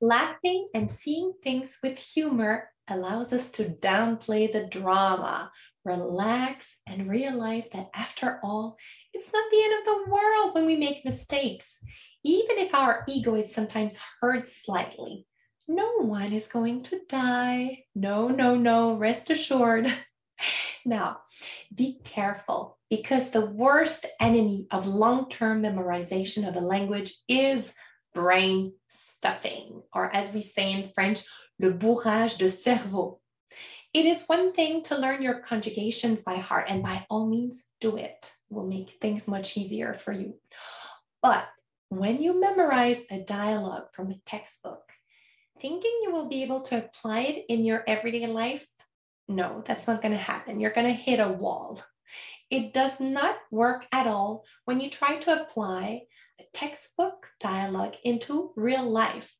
Laughing 0.00 0.68
and 0.74 0.90
seeing 0.90 1.34
things 1.42 1.78
with 1.82 1.96
humor 1.96 2.70
allows 2.88 3.32
us 3.32 3.48
to 3.50 3.64
downplay 3.64 4.50
the 4.50 4.66
drama, 4.66 5.50
relax, 5.84 6.76
and 6.86 7.08
realize 7.08 7.68
that 7.70 7.90
after 7.94 8.40
all, 8.42 8.76
it's 9.12 9.32
not 9.32 9.50
the 9.50 9.62
end 9.62 9.74
of 9.78 9.84
the 9.84 10.10
world 10.10 10.54
when 10.54 10.66
we 10.66 10.76
make 10.76 11.04
mistakes. 11.04 11.78
Even 12.24 12.58
if 12.58 12.74
our 12.74 13.04
ego 13.08 13.34
is 13.34 13.54
sometimes 13.54 13.98
hurt 14.20 14.48
slightly, 14.48 15.26
no 15.68 15.98
one 15.98 16.32
is 16.32 16.46
going 16.46 16.82
to 16.84 17.00
die. 17.08 17.84
No, 17.94 18.28
no, 18.28 18.56
no, 18.56 18.94
rest 18.94 19.30
assured. 19.30 19.92
now, 20.84 21.18
be 21.74 22.00
careful 22.04 22.78
because 22.90 23.30
the 23.30 23.46
worst 23.46 24.06
enemy 24.20 24.66
of 24.70 24.86
long 24.86 25.28
term 25.28 25.62
memorization 25.62 26.46
of 26.48 26.56
a 26.56 26.60
language 26.60 27.14
is 27.28 27.72
brain 28.14 28.72
stuffing, 28.86 29.82
or 29.92 30.14
as 30.14 30.32
we 30.32 30.42
say 30.42 30.72
in 30.72 30.90
French, 30.94 31.24
le 31.58 31.72
bourrage 31.72 32.36
de 32.38 32.48
cerveau. 32.48 33.18
It 33.94 34.06
is 34.06 34.24
one 34.26 34.52
thing 34.52 34.82
to 34.84 34.98
learn 34.98 35.22
your 35.22 35.38
conjugations 35.38 36.24
by 36.24 36.38
heart, 36.38 36.66
and 36.68 36.82
by 36.82 37.06
all 37.08 37.28
means, 37.28 37.62
do 37.80 37.96
it. 37.96 38.32
Will 38.50 38.66
make 38.66 38.98
things 39.00 39.28
much 39.28 39.56
easier 39.56 39.94
for 39.94 40.10
you. 40.10 40.34
But 41.22 41.46
when 41.90 42.20
you 42.20 42.40
memorize 42.40 43.04
a 43.08 43.20
dialogue 43.20 43.84
from 43.92 44.10
a 44.10 44.18
textbook, 44.26 44.90
thinking 45.62 45.92
you 46.02 46.10
will 46.10 46.28
be 46.28 46.42
able 46.42 46.62
to 46.62 46.78
apply 46.78 47.20
it 47.20 47.44
in 47.48 47.64
your 47.64 47.84
everyday 47.86 48.26
life, 48.26 48.66
no, 49.28 49.62
that's 49.64 49.86
not 49.86 50.02
going 50.02 50.12
to 50.12 50.18
happen. 50.18 50.58
You're 50.58 50.72
going 50.72 50.88
to 50.88 50.92
hit 50.92 51.20
a 51.20 51.28
wall. 51.28 51.80
It 52.50 52.74
does 52.74 52.98
not 52.98 53.36
work 53.52 53.86
at 53.92 54.08
all 54.08 54.44
when 54.64 54.80
you 54.80 54.90
try 54.90 55.18
to 55.18 55.40
apply 55.40 56.02
a 56.40 56.44
textbook 56.52 57.28
dialogue 57.38 57.94
into 58.02 58.52
real 58.56 58.90
life. 58.90 59.36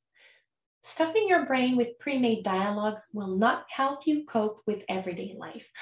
Stuffing 0.87 1.27
your 1.27 1.47
brain 1.47 1.77
with 1.77 1.99
pre 1.99 2.19
made 2.19 2.45
dialogues 2.45 3.07
will 3.15 3.39
not 3.39 3.65
help 3.71 4.07
you 4.07 4.27
cope 4.27 4.61
with 4.67 4.85
everyday 4.87 5.35
life. 5.39 5.73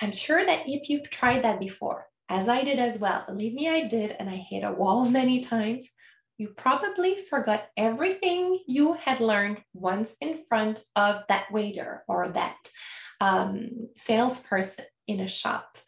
I'm 0.00 0.10
sure 0.10 0.44
that 0.44 0.64
if 0.66 0.88
you've 0.88 1.08
tried 1.08 1.44
that 1.44 1.60
before, 1.60 2.06
as 2.28 2.48
I 2.48 2.64
did 2.64 2.80
as 2.80 2.98
well, 2.98 3.24
believe 3.28 3.54
me, 3.54 3.68
I 3.68 3.86
did, 3.86 4.16
and 4.18 4.28
I 4.28 4.34
hit 4.34 4.64
a 4.64 4.72
wall 4.72 5.04
many 5.08 5.38
times, 5.38 5.88
you 6.36 6.48
probably 6.48 7.16
forgot 7.30 7.68
everything 7.76 8.58
you 8.66 8.94
had 8.94 9.20
learned 9.20 9.62
once 9.72 10.16
in 10.20 10.44
front 10.48 10.82
of 10.96 11.22
that 11.28 11.52
waiter 11.52 12.02
or 12.08 12.30
that 12.30 12.56
um, 13.20 13.88
salesperson 13.96 14.84
in 15.06 15.20
a 15.20 15.28
shop 15.28 15.78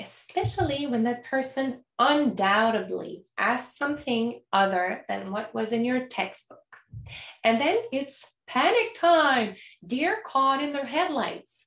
especially 0.00 0.86
when 0.86 1.04
that 1.04 1.24
person 1.24 1.82
undoubtedly 1.98 3.24
asked 3.36 3.76
something 3.76 4.40
other 4.52 5.04
than 5.08 5.32
what 5.32 5.52
was 5.54 5.72
in 5.72 5.84
your 5.84 6.06
textbook. 6.06 6.67
And 7.44 7.60
then 7.60 7.78
it's 7.92 8.24
panic 8.46 8.94
time, 8.94 9.54
deer 9.86 10.18
caught 10.24 10.62
in 10.62 10.72
their 10.72 10.86
headlights. 10.86 11.66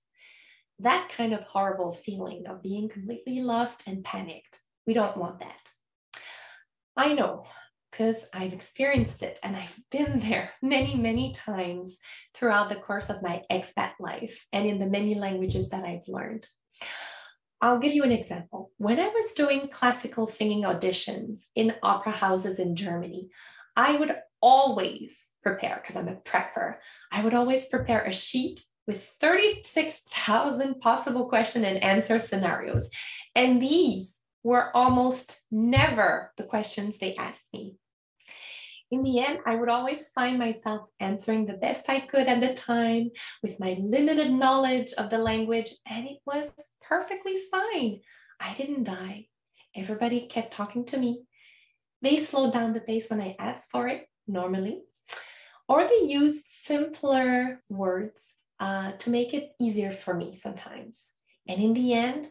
That 0.80 1.10
kind 1.16 1.34
of 1.34 1.44
horrible 1.44 1.92
feeling 1.92 2.46
of 2.48 2.64
being 2.64 2.90
completely 2.90 3.42
lost 3.42 3.84
and 3.86 4.04
panicked. 4.04 4.60
We 4.88 4.94
don't 4.94 5.18
want 5.18 5.40
that. 5.40 5.70
I 6.98 7.14
know 7.14 7.46
because 7.92 8.26
I've 8.34 8.54
experienced 8.54 9.22
it 9.22 9.40
and 9.44 9.56
I've 9.56 9.78
been 9.92 10.20
there 10.28 10.52
many, 10.62 10.96
many 10.96 11.34
times 11.34 11.98
throughout 12.34 12.70
the 12.70 12.76
course 12.76 13.10
of 13.10 13.22
my 13.22 13.44
expat 13.52 13.92
life 14.00 14.48
and 14.52 14.68
in 14.68 14.80
the 14.80 14.88
many 14.88 15.16
languages 15.16 15.70
that 15.70 15.84
I've 15.84 16.08
learned. 16.08 16.48
I'll 17.62 17.80
give 17.80 17.94
you 17.94 18.04
an 18.04 18.12
example. 18.12 18.72
When 18.78 19.00
I 19.00 19.10
was 19.10 19.34
doing 19.34 19.68
classical 19.68 20.26
singing 20.26 20.64
auditions 20.64 21.46
in 21.56 21.76
opera 21.84 22.14
houses 22.14 22.58
in 22.58 22.76
Germany, 22.76 23.30
I 23.76 23.98
would 23.98 24.16
always 24.42 25.28
prepare, 25.42 25.82
because 25.82 25.96
I'm 25.96 26.08
a 26.08 26.16
prepper, 26.16 26.76
I 27.12 27.24
would 27.24 27.34
always 27.34 27.66
prepare 27.66 28.04
a 28.04 28.14
sheet 28.14 28.64
with 28.88 29.04
36,000 29.20 30.80
possible 30.80 31.30
question 31.30 31.64
and 31.66 31.84
answer 31.84 32.20
scenarios. 32.20 32.90
And 33.36 33.62
these 33.62 34.16
were 34.44 34.76
almost 34.76 35.40
never 35.52 36.32
the 36.38 36.44
questions 36.44 36.98
they 36.98 37.16
asked 37.16 37.50
me. 37.54 37.78
In 38.90 39.04
the 39.04 39.20
end, 39.20 39.40
I 39.46 39.56
would 39.56 39.70
always 39.70 40.10
find 40.10 40.38
myself 40.38 40.90
answering 41.00 41.46
the 41.46 41.54
best 41.54 41.90
I 41.90 42.02
could 42.02 42.28
at 42.28 42.42
the 42.42 42.54
time 42.54 43.12
with 43.42 43.60
my 43.60 43.78
limited 43.80 44.32
knowledge 44.34 44.92
of 44.98 45.10
the 45.10 45.18
language, 45.18 45.72
and 45.90 46.08
it 46.08 46.18
was 46.26 46.50
perfectly 46.82 47.38
fine. 47.50 48.02
I 48.40 48.54
didn't 48.54 48.84
die. 48.84 49.28
Everybody 49.76 50.28
kept 50.28 50.54
talking 50.54 50.84
to 50.88 50.98
me. 50.98 51.24
They 52.02 52.18
slowed 52.18 52.52
down 52.52 52.74
the 52.74 52.82
pace 52.82 53.10
when 53.10 53.22
I 53.22 53.38
asked 53.40 53.72
for 53.72 53.88
it, 53.88 54.08
normally, 54.28 54.82
or 55.72 55.88
they 55.88 56.04
used 56.06 56.44
simpler 56.48 57.62
words 57.70 58.34
uh, 58.60 58.92
to 59.00 59.10
make 59.10 59.34
it 59.34 59.54
easier 59.58 59.94
for 59.94 60.14
me 60.14 60.36
sometimes. 60.36 61.12
And 61.48 61.64
in 61.64 61.74
the 61.74 61.94
end, 61.94 62.28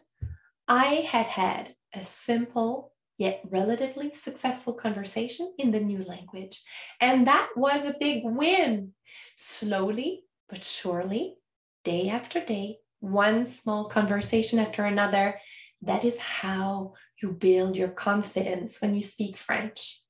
I 0.67 1.07
had 1.13 1.25
had 1.25 1.73
a 1.91 2.03
simple 2.03 2.93
yet 3.17 3.41
relatively 3.49 4.13
successful 4.13 4.73
conversation 4.75 5.55
in 5.57 5.71
the 5.71 5.79
new 5.79 6.03
language. 6.03 6.61
And 6.99 7.25
that 7.25 7.49
was 7.55 7.83
a 7.83 7.95
big 7.99 8.21
win. 8.23 8.93
Slowly 9.35 10.25
but 10.47 10.63
surely, 10.63 11.37
day 11.83 12.09
after 12.09 12.45
day, 12.45 12.77
one 12.99 13.47
small 13.47 13.85
conversation 13.85 14.59
after 14.59 14.83
another. 14.85 15.39
That 15.81 16.05
is 16.05 16.19
how 16.19 16.93
you 17.19 17.31
build 17.31 17.75
your 17.75 17.89
confidence 17.89 18.79
when 18.81 18.93
you 18.93 19.01
speak 19.01 19.35
French. 19.35 20.03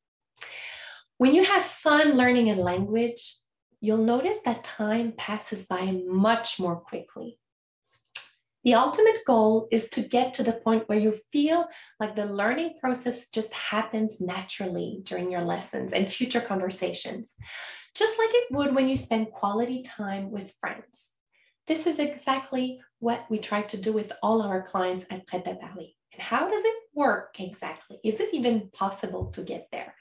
When 1.21 1.35
you 1.35 1.43
have 1.43 1.63
fun 1.63 2.17
learning 2.17 2.49
a 2.49 2.55
language, 2.55 3.35
you'll 3.79 4.03
notice 4.03 4.39
that 4.43 4.63
time 4.63 5.13
passes 5.15 5.67
by 5.67 6.01
much 6.07 6.59
more 6.59 6.77
quickly. 6.77 7.37
The 8.63 8.73
ultimate 8.73 9.19
goal 9.27 9.67
is 9.71 9.87
to 9.89 10.01
get 10.01 10.33
to 10.33 10.43
the 10.43 10.53
point 10.53 10.89
where 10.89 10.97
you 10.97 11.13
feel 11.31 11.67
like 11.99 12.15
the 12.15 12.25
learning 12.25 12.79
process 12.81 13.27
just 13.27 13.53
happens 13.53 14.19
naturally 14.19 15.01
during 15.03 15.31
your 15.31 15.41
lessons 15.41 15.93
and 15.93 16.11
future 16.11 16.41
conversations, 16.41 17.33
just 17.93 18.17
like 18.17 18.31
it 18.31 18.47
would 18.49 18.73
when 18.73 18.89
you 18.89 18.97
spend 18.97 19.31
quality 19.31 19.83
time 19.83 20.31
with 20.31 20.55
friends. 20.59 21.11
this 21.67 21.85
is 21.85 21.99
exactly 21.99 22.81
what 22.97 23.29
we 23.29 23.37
try 23.37 23.61
to 23.61 23.77
do 23.77 23.93
with 23.93 24.11
all 24.23 24.41
our 24.41 24.63
clients 24.63 25.05
at 25.11 25.27
Prêt 25.27 25.45
à. 25.45 25.93
And 26.13 26.21
how 26.31 26.49
does 26.49 26.65
it 26.65 26.77
work 26.95 27.39
exactly? 27.39 27.99
Is 28.03 28.19
it 28.19 28.33
even 28.33 28.71
possible 28.73 29.27
to 29.35 29.43
get 29.43 29.67
there? 29.71 29.93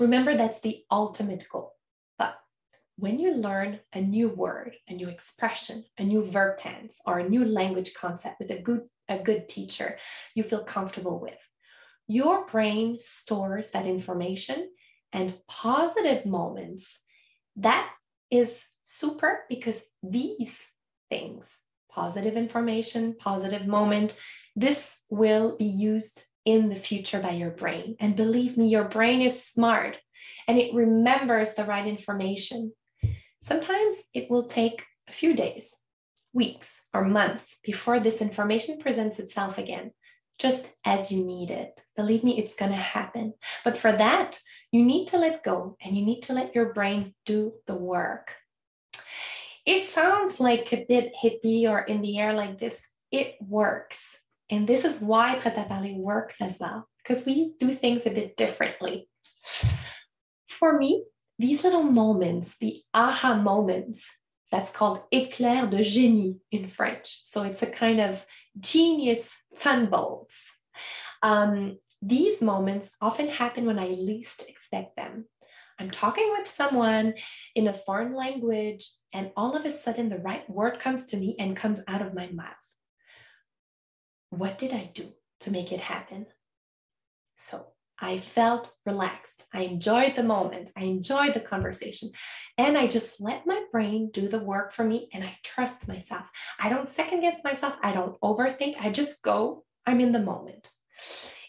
Remember, 0.00 0.34
that's 0.34 0.60
the 0.60 0.82
ultimate 0.90 1.46
goal. 1.50 1.74
But 2.18 2.38
when 2.96 3.18
you 3.18 3.34
learn 3.34 3.80
a 3.92 4.00
new 4.00 4.30
word, 4.30 4.76
a 4.88 4.94
new 4.94 5.08
expression, 5.08 5.84
a 5.98 6.04
new 6.04 6.24
verb 6.24 6.58
tense, 6.58 7.00
or 7.06 7.18
a 7.18 7.28
new 7.28 7.44
language 7.44 7.92
concept 7.94 8.36
with 8.40 8.50
a 8.50 8.58
good, 8.58 8.88
a 9.08 9.18
good 9.18 9.48
teacher 9.48 9.98
you 10.34 10.42
feel 10.42 10.64
comfortable 10.64 11.20
with, 11.20 11.48
your 12.08 12.46
brain 12.46 12.98
stores 12.98 13.70
that 13.70 13.86
information 13.86 14.70
and 15.12 15.38
positive 15.48 16.24
moments. 16.24 17.00
That 17.56 17.90
is 18.30 18.62
super 18.84 19.44
because 19.48 19.84
these 20.02 20.58
things, 21.10 21.58
positive 21.90 22.36
information, 22.36 23.16
positive 23.18 23.66
moment, 23.66 24.18
this 24.56 24.96
will 25.10 25.56
be 25.58 25.66
used 25.66 26.24
in 26.50 26.68
the 26.68 26.76
future 26.76 27.20
by 27.20 27.30
your 27.30 27.50
brain. 27.50 27.96
And 28.00 28.16
believe 28.16 28.56
me, 28.56 28.68
your 28.68 28.84
brain 28.84 29.22
is 29.22 29.44
smart 29.44 29.98
and 30.48 30.58
it 30.58 30.74
remembers 30.74 31.54
the 31.54 31.64
right 31.64 31.86
information. 31.86 32.72
Sometimes 33.40 33.96
it 34.12 34.30
will 34.30 34.46
take 34.46 34.82
a 35.08 35.12
few 35.12 35.34
days, 35.34 35.74
weeks, 36.32 36.82
or 36.92 37.04
months 37.04 37.56
before 37.64 38.00
this 38.00 38.20
information 38.20 38.78
presents 38.78 39.18
itself 39.18 39.58
again, 39.58 39.92
just 40.38 40.68
as 40.84 41.10
you 41.10 41.24
need 41.24 41.50
it. 41.50 41.80
Believe 41.96 42.24
me, 42.24 42.38
it's 42.38 42.54
going 42.54 42.72
to 42.72 42.76
happen. 42.76 43.34
But 43.64 43.78
for 43.78 43.92
that, 43.92 44.40
you 44.72 44.84
need 44.84 45.08
to 45.08 45.18
let 45.18 45.42
go 45.42 45.76
and 45.80 45.96
you 45.96 46.04
need 46.04 46.22
to 46.22 46.32
let 46.32 46.54
your 46.54 46.72
brain 46.72 47.14
do 47.26 47.54
the 47.66 47.76
work. 47.76 48.36
It 49.66 49.86
sounds 49.86 50.40
like 50.40 50.72
a 50.72 50.84
bit 50.88 51.14
hippie 51.22 51.68
or 51.68 51.80
in 51.80 52.02
the 52.02 52.18
air 52.18 52.32
like 52.32 52.58
this. 52.58 52.86
It 53.10 53.36
works. 53.40 54.19
And 54.50 54.66
this 54.66 54.84
is 54.84 55.00
why 55.00 55.36
Prêt 55.36 55.54
à 55.54 55.68
Parler 55.68 55.94
works 55.94 56.40
as 56.40 56.58
well, 56.58 56.88
because 56.98 57.24
we 57.24 57.54
do 57.60 57.72
things 57.72 58.04
a 58.04 58.10
bit 58.10 58.36
differently. 58.36 59.08
For 60.48 60.76
me, 60.76 61.04
these 61.38 61.62
little 61.62 61.84
moments, 61.84 62.56
the 62.58 62.76
aha 62.92 63.34
moments, 63.34 64.06
that's 64.50 64.72
called 64.72 65.02
éclair 65.12 65.70
de 65.70 65.78
génie 65.78 66.40
in 66.50 66.66
French. 66.66 67.20
So 67.22 67.44
it's 67.44 67.62
a 67.62 67.66
kind 67.66 68.00
of 68.00 68.26
genius 68.58 69.32
thunderbolts. 69.54 70.36
Um, 71.22 71.78
these 72.02 72.42
moments 72.42 72.90
often 73.00 73.28
happen 73.28 73.66
when 73.66 73.78
I 73.78 73.88
least 73.88 74.48
expect 74.48 74.96
them. 74.96 75.26
I'm 75.78 75.90
talking 75.90 76.28
with 76.36 76.48
someone 76.48 77.14
in 77.54 77.68
a 77.68 77.72
foreign 77.72 78.14
language, 78.14 78.90
and 79.12 79.30
all 79.36 79.56
of 79.56 79.64
a 79.64 79.70
sudden 79.70 80.08
the 80.08 80.18
right 80.18 80.48
word 80.50 80.80
comes 80.80 81.06
to 81.06 81.16
me 81.16 81.36
and 81.38 81.56
comes 81.56 81.80
out 81.86 82.02
of 82.02 82.12
my 82.12 82.28
mouth 82.32 82.69
what 84.30 84.58
did 84.58 84.72
I 84.72 84.90
do 84.94 85.12
to 85.40 85.50
make 85.50 85.72
it 85.72 85.80
happen? 85.80 86.26
So 87.34 87.66
I 88.00 88.18
felt 88.18 88.72
relaxed. 88.86 89.44
I 89.52 89.62
enjoyed 89.62 90.16
the 90.16 90.22
moment. 90.22 90.72
I 90.76 90.84
enjoyed 90.84 91.34
the 91.34 91.40
conversation. 91.40 92.10
And 92.56 92.78
I 92.78 92.86
just 92.86 93.20
let 93.20 93.46
my 93.46 93.62
brain 93.70 94.10
do 94.12 94.28
the 94.28 94.38
work 94.38 94.72
for 94.72 94.84
me 94.84 95.08
and 95.12 95.22
I 95.22 95.36
trust 95.44 95.86
myself. 95.86 96.30
I 96.58 96.68
don't 96.70 96.88
second 96.88 97.20
guess 97.20 97.40
myself. 97.44 97.74
I 97.82 97.92
don't 97.92 98.18
overthink. 98.20 98.76
I 98.80 98.90
just 98.90 99.22
go. 99.22 99.64
I'm 99.86 100.00
in 100.00 100.12
the 100.12 100.20
moment. 100.20 100.70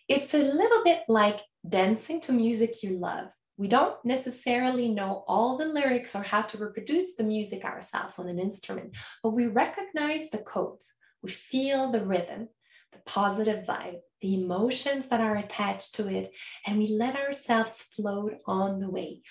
It's 0.10 0.34
a 0.34 0.40
little 0.40 0.84
bit 0.84 1.04
like 1.08 1.40
dancing 1.68 2.20
to 2.22 2.34
music 2.34 2.84
you 2.84 2.98
love. 2.98 3.30
We 3.58 3.68
don't 3.68 4.04
necessarily 4.04 4.90
know 4.90 5.24
all 5.28 5.58
the 5.58 5.68
lyrics 5.68 6.16
or 6.16 6.24
how 6.24 6.42
to 6.42 6.58
reproduce 6.58 7.16
the 7.16 7.24
music 7.24 7.64
ourselves 7.64 8.18
on 8.18 8.28
an 8.28 8.40
instrument, 8.40 8.96
but 9.22 9.32
we 9.32 9.46
recognize 9.46 10.30
the 10.32 10.40
codes. 10.40 10.94
We 11.22 11.30
feel 11.30 11.92
the 11.92 12.04
rhythm 12.04 12.50
the 12.92 13.00
positive 13.06 13.66
vibe, 13.66 14.00
the 14.22 14.36
emotions 14.36 15.08
that 15.08 15.22
are 15.22 15.38
attached 15.38 15.96
to 15.96 16.08
it, 16.08 16.32
and 16.66 16.78
we 16.78 16.88
let 16.88 17.16
ourselves 17.16 17.82
float 17.82 18.36
on 18.46 18.80
the 18.80 18.90
wave. 18.90 19.24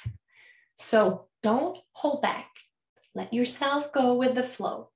So 0.77 1.27
don't 1.43 1.79
hold 1.93 2.23
back. 2.23 2.51
Let 3.15 3.33
yourself 3.33 3.93
go 3.93 4.15
with 4.15 4.35
the 4.35 4.43
flow. 4.43 4.91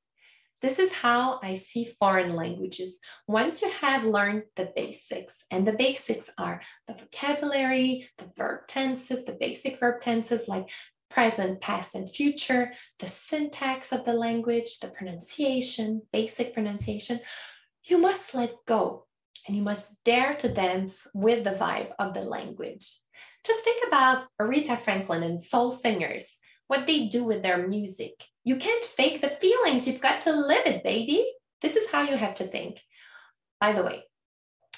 This 0.63 0.79
is 0.79 0.93
how 0.93 1.41
I 1.43 1.57
see 1.57 1.85
foreign 1.85 2.35
languages. 2.35 2.99
Once 3.27 3.61
you 3.61 3.71
have 3.71 4.07
learned 4.07 4.45
the 4.57 4.73
basics, 4.75 5.45
and 5.51 5.69
the 5.69 5.75
basics 5.75 6.31
are 6.39 6.63
the 6.89 6.95
vocabulary, 6.95 8.09
the 8.17 8.25
verb 8.37 8.67
tenses, 8.67 9.25
the 9.27 9.37
basic 9.39 9.79
verb 9.79 10.01
tenses 10.01 10.49
like 10.49 10.71
present, 11.11 11.61
past, 11.61 11.95
and 11.95 12.11
future, 12.11 12.73
the 12.99 13.07
syntax 13.07 13.93
of 13.93 14.07
the 14.07 14.15
language, 14.15 14.79
the 14.81 14.89
pronunciation, 14.89 16.01
basic 16.13 16.55
pronunciation 16.55 17.21
you 17.85 17.99
must 17.99 18.35
let 18.35 18.55
go 18.67 19.07
and 19.47 19.57
you 19.57 19.63
must 19.63 20.03
dare 20.05 20.35
to 20.37 20.49
dance 20.49 21.07
with 21.13 21.45
the 21.45 21.51
vibe 21.51 21.93
of 21.99 22.15
the 22.15 22.23
language. 22.23 22.91
Just 23.45 23.63
think 23.63 23.87
about 23.87 24.27
Aretha 24.41 24.79
Franklin 24.79 25.23
and 25.23 25.43
soul 25.43 25.71
singers, 25.71 26.39
what 26.67 26.87
they 26.87 27.07
do 27.07 27.25
with 27.25 27.43
their 27.43 27.69
music. 27.69 28.25
You 28.43 28.57
can't 28.57 28.85
fake 28.85 29.21
the 29.21 29.29
feelings, 29.29 29.87
you've 29.87 30.01
got 30.01 30.23
to 30.23 30.33
live 30.35 30.67
it, 30.67 30.83
baby. 30.83 31.27
This 31.61 31.77
is 31.77 31.91
how 31.91 32.03
you 32.03 32.17
have 32.17 32.35
to 32.37 32.45
think. 32.45 32.81
By 33.61 33.73
the 33.73 33.83
way, 33.83 34.05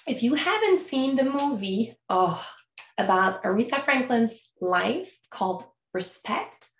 if 0.07 0.23
you 0.23 0.35
haven't 0.35 0.81
seen 0.81 1.17
the 1.17 1.25
movie 1.25 1.97
oh, 2.09 2.45
about 2.99 3.43
Aretha 3.45 3.85
Franklin's 3.85 4.51
life 4.61 5.19
called 5.31 5.65
Respect, 5.93 6.71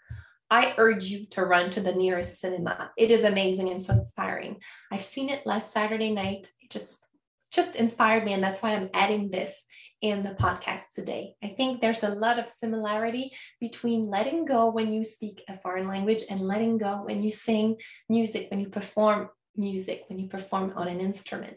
I 0.51 0.75
urge 0.79 1.07
you 1.07 1.27
to 1.31 1.45
run 1.45 1.71
to 1.71 1.81
the 1.81 1.95
nearest 1.95 2.41
cinema. 2.41 2.91
It 2.97 3.11
is 3.11 3.25
amazing 3.25 3.71
and 3.71 3.85
so 3.85 3.95
inspiring. 3.95 4.61
I've 4.93 5.05
seen 5.05 5.29
it 5.29 5.47
last 5.47 5.73
Saturday 5.73 6.13
night. 6.13 6.49
It 6.61 6.71
just 6.71 7.07
just 7.53 7.77
inspired 7.77 8.25
me 8.25 8.35
and 8.35 8.43
that's 8.43 8.63
why 8.63 8.75
I'm 8.75 8.91
adding 8.93 9.31
this 9.31 9.55
in 10.03 10.23
the 10.23 10.31
podcast 10.31 10.83
today. 10.95 11.35
I 11.43 11.49
think 11.49 11.81
there's 11.81 12.03
a 12.03 12.11
lot 12.11 12.39
of 12.39 12.51
similarity 12.51 13.33
between 13.61 14.11
letting 14.11 14.45
go 14.45 14.71
when 14.71 14.93
you 14.93 15.05
speak 15.05 15.43
a 15.49 15.55
foreign 15.55 15.89
language 15.89 16.25
and 16.29 16.41
letting 16.41 16.77
go 16.77 17.03
when 17.05 17.23
you 17.23 17.31
sing 17.31 17.77
music, 18.09 18.49
when 18.51 18.61
you 18.61 18.69
perform 18.69 19.31
music, 19.57 20.05
when 20.09 20.19
you 20.19 20.29
perform 20.29 20.75
on 20.77 20.89
an 20.89 21.01
instrument. 21.01 21.57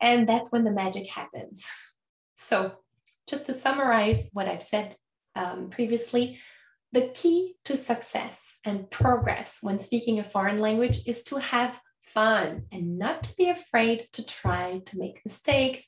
And 0.00 0.28
that's 0.28 0.50
when 0.50 0.64
the 0.64 0.72
magic 0.72 1.08
happens. 1.08 1.62
So, 2.34 2.76
just 3.28 3.46
to 3.46 3.52
summarize 3.52 4.30
what 4.32 4.48
I've 4.48 4.62
said 4.62 4.96
um, 5.36 5.68
previously, 5.68 6.38
the 6.92 7.08
key 7.14 7.56
to 7.64 7.76
success 7.76 8.54
and 8.64 8.90
progress 8.90 9.58
when 9.60 9.80
speaking 9.80 10.18
a 10.18 10.24
foreign 10.24 10.60
language 10.60 11.00
is 11.06 11.22
to 11.24 11.36
have 11.36 11.80
fun 12.00 12.64
and 12.72 12.98
not 12.98 13.22
to 13.24 13.36
be 13.36 13.48
afraid 13.48 14.08
to 14.12 14.24
try 14.24 14.80
to 14.86 14.98
make 14.98 15.20
mistakes 15.24 15.86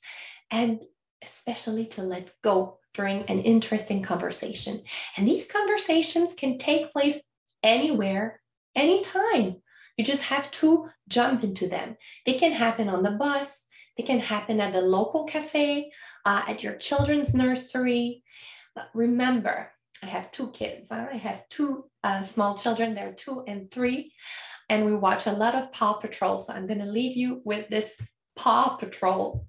and 0.50 0.82
especially 1.22 1.86
to 1.86 2.02
let 2.02 2.30
go 2.42 2.78
during 2.94 3.22
an 3.24 3.40
interesting 3.40 4.02
conversation. 4.02 4.82
And 5.16 5.26
these 5.26 5.50
conversations 5.50 6.34
can 6.34 6.58
take 6.58 6.92
place 6.92 7.20
anywhere, 7.62 8.40
anytime. 8.74 9.56
You 9.96 10.04
just 10.04 10.24
have 10.24 10.50
to 10.52 10.88
jump 11.08 11.44
into 11.44 11.66
them. 11.66 11.96
They 12.26 12.34
can 12.34 12.52
happen 12.52 12.88
on 12.88 13.02
the 13.02 13.10
bus, 13.10 13.64
they 13.96 14.02
can 14.02 14.20
happen 14.20 14.60
at 14.60 14.72
the 14.72 14.80
local 14.80 15.24
cafe, 15.24 15.92
uh, 16.24 16.42
at 16.48 16.62
your 16.62 16.74
children's 16.74 17.34
nursery. 17.34 18.22
But 18.74 18.88
remember, 18.94 19.72
I 20.02 20.06
have 20.06 20.32
two 20.32 20.50
kids. 20.50 20.90
I 20.90 21.16
have 21.16 21.48
two 21.48 21.84
uh, 22.02 22.22
small 22.22 22.56
children. 22.56 22.94
They're 22.94 23.12
two 23.12 23.44
and 23.46 23.70
three. 23.70 24.12
And 24.68 24.86
we 24.86 24.94
watch 24.94 25.26
a 25.26 25.32
lot 25.32 25.54
of 25.54 25.72
Paw 25.72 25.94
Patrol. 25.94 26.40
So 26.40 26.52
I'm 26.52 26.66
going 26.66 26.80
to 26.80 26.86
leave 26.86 27.16
you 27.16 27.42
with 27.44 27.68
this 27.68 27.96
Paw 28.36 28.76
Patrol 28.76 29.44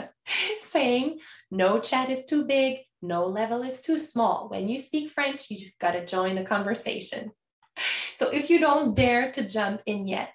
saying 0.60 1.18
no 1.50 1.78
chat 1.78 2.10
is 2.10 2.24
too 2.24 2.46
big, 2.46 2.78
no 3.00 3.26
level 3.26 3.62
is 3.62 3.82
too 3.82 3.98
small. 3.98 4.48
When 4.48 4.68
you 4.68 4.78
speak 4.78 5.10
French, 5.10 5.50
you 5.50 5.70
got 5.80 5.92
to 5.92 6.04
join 6.04 6.36
the 6.36 6.44
conversation. 6.44 7.32
So 8.16 8.28
if 8.30 8.50
you 8.50 8.60
don't 8.60 8.94
dare 8.94 9.32
to 9.32 9.42
jump 9.42 9.80
in 9.86 10.06
yet, 10.06 10.30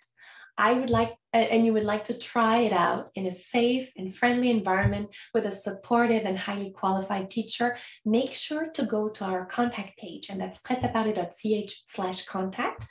I 0.58 0.74
would 0.74 0.90
like, 0.90 1.16
and 1.44 1.66
you 1.66 1.74
would 1.74 1.84
like 1.84 2.06
to 2.06 2.18
try 2.18 2.58
it 2.60 2.74
out 2.74 3.10
in 3.16 3.26
a 3.26 3.32
safe 3.32 3.92
and 3.98 4.14
friendly 4.14 4.50
environment 4.50 5.10
with 5.34 5.46
a 5.46 5.52
supportive 5.52 6.24
and 6.26 6.38
highly 6.38 6.72
qualified 6.72 7.30
teacher, 7.30 7.78
make 8.06 8.34
sure 8.34 8.70
to 8.72 8.86
go 8.86 9.10
to 9.10 9.24
our 9.24 9.46
contact 9.46 9.98
page, 9.98 10.30
and 10.30 10.40
that's 10.40 10.62
pretaparler.ch 10.62 11.84
slash 11.88 12.26
contact 12.26 12.88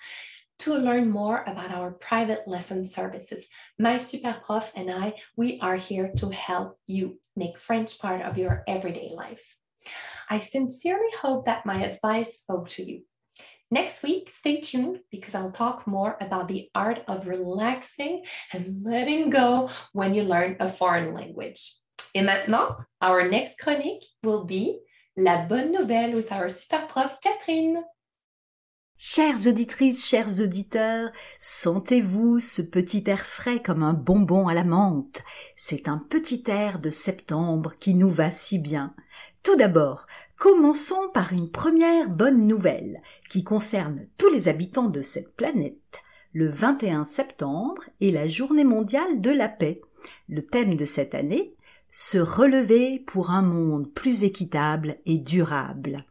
to 0.59 0.75
learn 0.75 1.11
more 1.11 1.45
about 1.47 1.71
our 1.71 1.91
private 1.91 2.47
lesson 2.47 2.85
services. 2.87 3.47
My 3.79 3.99
super 3.99 4.37
prof 4.43 4.73
and 4.75 4.91
I, 4.91 5.15
we 5.37 5.61
are 5.61 5.77
here 5.77 6.13
to 6.17 6.31
help 6.31 6.79
you 6.87 7.19
make 7.37 7.59
French 7.59 7.99
part 7.99 8.23
of 8.23 8.39
your 8.39 8.65
everyday 8.67 9.13
life. 9.15 9.57
I 10.31 10.41
sincerely 10.41 11.11
hope 11.21 11.47
that 11.47 11.67
my 11.67 11.85
advice 11.85 12.39
spoke 12.39 12.69
to 12.71 12.85
you. 12.85 13.03
Next 13.71 14.05
week, 14.05 14.31
stay 14.31 14.61
tuned 14.61 15.01
because 15.11 15.35
I'll 15.35 15.51
talk 15.51 15.89
more 15.89 16.17
about 16.21 16.47
the 16.47 16.71
art 16.73 17.03
of 17.09 17.27
relaxing 17.27 18.25
and 18.53 18.85
letting 18.85 19.31
go 19.31 19.71
when 19.93 20.15
you 20.15 20.23
learn 20.23 20.57
a 20.61 20.69
foreign 20.69 21.15
language. 21.15 21.75
Et 22.15 22.23
maintenant, 22.23 22.77
our 23.03 23.29
next 23.29 23.59
chronique 23.59 24.05
will 24.23 24.45
be 24.45 24.79
La 25.17 25.47
bonne 25.47 25.73
nouvelle 25.73 26.15
with 26.15 26.31
our 26.31 26.49
super 26.49 26.87
prof 26.87 27.19
Catherine. 27.21 27.83
Chères 28.99 29.47
auditrices, 29.47 30.07
chers 30.07 30.41
auditeurs, 30.41 31.11
sentez-vous 31.39 32.39
ce 32.39 32.63
petit 32.63 33.03
air 33.07 33.27
frais 33.27 33.61
comme 33.61 33.83
un 33.83 33.93
bonbon 33.93 34.49
à 34.49 34.55
la 34.55 34.65
menthe? 34.65 35.23
C'est 35.55 35.89
un 35.89 35.99
petit 35.99 36.45
air 36.47 36.79
de 36.79 36.89
septembre 36.89 37.75
qui 37.79 37.95
nous 37.95 38.11
va 38.11 38.31
si 38.31 38.59
bien. 38.59 38.95
Tout 39.43 39.57
d'abord, 39.57 40.07
commençons 40.38 41.09
par 41.14 41.33
une 41.33 41.51
première 41.51 42.11
bonne 42.11 42.46
nouvelle 42.46 43.01
qui 43.31 43.44
concerne 43.44 44.07
tous 44.18 44.29
les 44.29 44.49
habitants 44.49 44.88
de 44.88 45.03
cette 45.03 45.35
planète. 45.35 46.03
Le 46.33 46.49
21 46.49 47.05
septembre 47.05 47.85
est 48.01 48.11
la 48.11 48.27
journée 48.27 48.64
mondiale 48.64 49.20
de 49.20 49.31
la 49.31 49.49
paix. 49.49 49.81
Le 50.29 50.42
thème 50.42 50.75
de 50.75 50.85
cette 50.85 51.14
année, 51.14 51.55
se 51.90 52.18
relever 52.18 52.99
pour 53.07 53.31
un 53.31 53.40
monde 53.40 53.90
plus 53.90 54.25
équitable 54.25 54.99
et 55.07 55.16
durable. 55.16 56.05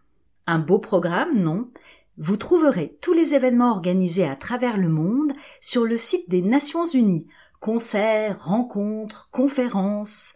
Un 0.47 0.57
beau 0.57 0.79
programme, 0.79 1.39
non? 1.39 1.69
Vous 2.17 2.37
trouverez 2.37 2.97
tous 3.01 3.13
les 3.13 3.35
événements 3.35 3.71
organisés 3.71 4.27
à 4.27 4.35
travers 4.35 4.77
le 4.77 4.89
monde 4.89 5.33
sur 5.59 5.85
le 5.85 5.97
site 5.97 6.29
des 6.29 6.41
Nations 6.41 6.85
Unies, 6.85 7.27
concerts, 7.59 8.45
rencontres, 8.45 9.29
conférences. 9.31 10.35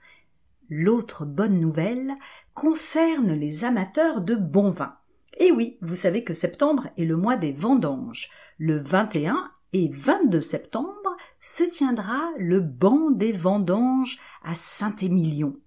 L'autre 0.70 1.26
bonne 1.26 1.60
nouvelle 1.60 2.14
concerne 2.60 3.32
les 3.32 3.64
amateurs 3.64 4.20
de 4.20 4.36
bon 4.36 4.70
vin. 4.70 4.98
Et 5.38 5.50
oui, 5.50 5.78
vous 5.82 5.96
savez 5.96 6.26
que 6.26 6.34
septembre 6.34 6.90
est 6.98 7.06
le 7.06 7.16
mois 7.16 7.38
des 7.38 7.54
vendanges. 7.54 8.30
Le 8.58 8.78
21 8.78 9.50
et 9.72 9.90
22 9.90 10.42
septembre 10.42 11.16
se 11.40 11.64
tiendra 11.64 12.20
le 12.38 12.60
banc 12.60 13.12
des 13.12 13.32
vendanges 13.32 14.20
à 14.44 14.56
Saint-Émilion. 14.56 15.58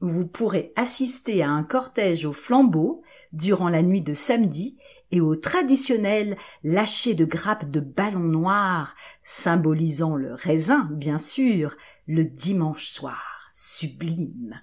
Vous 0.00 0.28
pourrez 0.28 0.72
assister 0.76 1.42
à 1.42 1.50
un 1.50 1.64
cortège 1.64 2.24
au 2.24 2.32
flambeau 2.32 3.02
durant 3.32 3.68
la 3.68 3.82
nuit 3.82 4.02
de 4.02 4.14
samedi 4.14 4.78
et 5.10 5.20
au 5.20 5.34
traditionnel 5.34 6.36
lâcher 6.62 7.14
de 7.14 7.24
grappes 7.24 7.68
de 7.68 7.80
ballons 7.80 8.20
noirs, 8.20 8.94
symbolisant 9.24 10.14
le 10.14 10.34
raisin, 10.34 10.88
bien 10.92 11.18
sûr, 11.18 11.76
le 12.06 12.22
dimanche 12.22 12.86
soir, 12.86 13.50
sublime. 13.52 14.60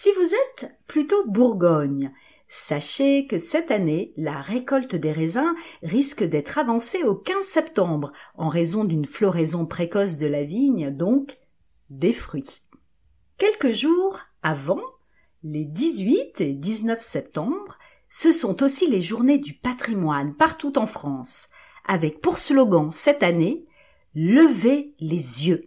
Si 0.00 0.12
vous 0.12 0.32
êtes 0.32 0.78
plutôt 0.86 1.26
Bourgogne, 1.26 2.12
sachez 2.46 3.26
que 3.26 3.36
cette 3.36 3.72
année, 3.72 4.12
la 4.16 4.40
récolte 4.40 4.94
des 4.94 5.10
raisins 5.10 5.56
risque 5.82 6.22
d'être 6.22 6.56
avancée 6.56 7.02
au 7.02 7.16
15 7.16 7.44
septembre, 7.44 8.12
en 8.36 8.46
raison 8.46 8.84
d'une 8.84 9.06
floraison 9.06 9.66
précoce 9.66 10.16
de 10.16 10.28
la 10.28 10.44
vigne, 10.44 10.90
donc 10.90 11.36
des 11.90 12.12
fruits. 12.12 12.60
Quelques 13.38 13.72
jours 13.72 14.20
avant, 14.44 14.84
les 15.42 15.64
18 15.64 16.42
et 16.42 16.52
19 16.52 17.02
septembre, 17.02 17.76
ce 18.08 18.30
sont 18.30 18.62
aussi 18.62 18.88
les 18.88 19.02
journées 19.02 19.40
du 19.40 19.54
patrimoine 19.54 20.32
partout 20.36 20.78
en 20.78 20.86
France, 20.86 21.48
avec 21.88 22.20
pour 22.20 22.38
slogan 22.38 22.92
cette 22.92 23.24
année 23.24 23.66
Levez 24.14 24.94
les 25.00 25.48
yeux. 25.48 25.62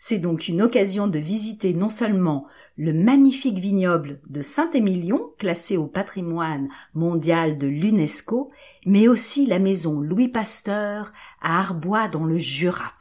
C'est 0.00 0.20
donc 0.20 0.46
une 0.46 0.62
occasion 0.62 1.08
de 1.08 1.18
visiter 1.18 1.74
non 1.74 1.90
seulement 1.90 2.46
le 2.76 2.92
magnifique 2.92 3.58
vignoble 3.58 4.20
de 4.28 4.42
Saint-Émilion, 4.42 5.32
classé 5.38 5.76
au 5.76 5.88
patrimoine 5.88 6.68
mondial 6.94 7.58
de 7.58 7.66
l'UNESCO, 7.66 8.48
mais 8.86 9.08
aussi 9.08 9.44
la 9.44 9.58
maison 9.58 10.00
Louis 10.00 10.28
Pasteur 10.28 11.12
à 11.42 11.58
Arbois 11.58 12.06
dans 12.06 12.24
le 12.24 12.38
Jura. 12.38 12.94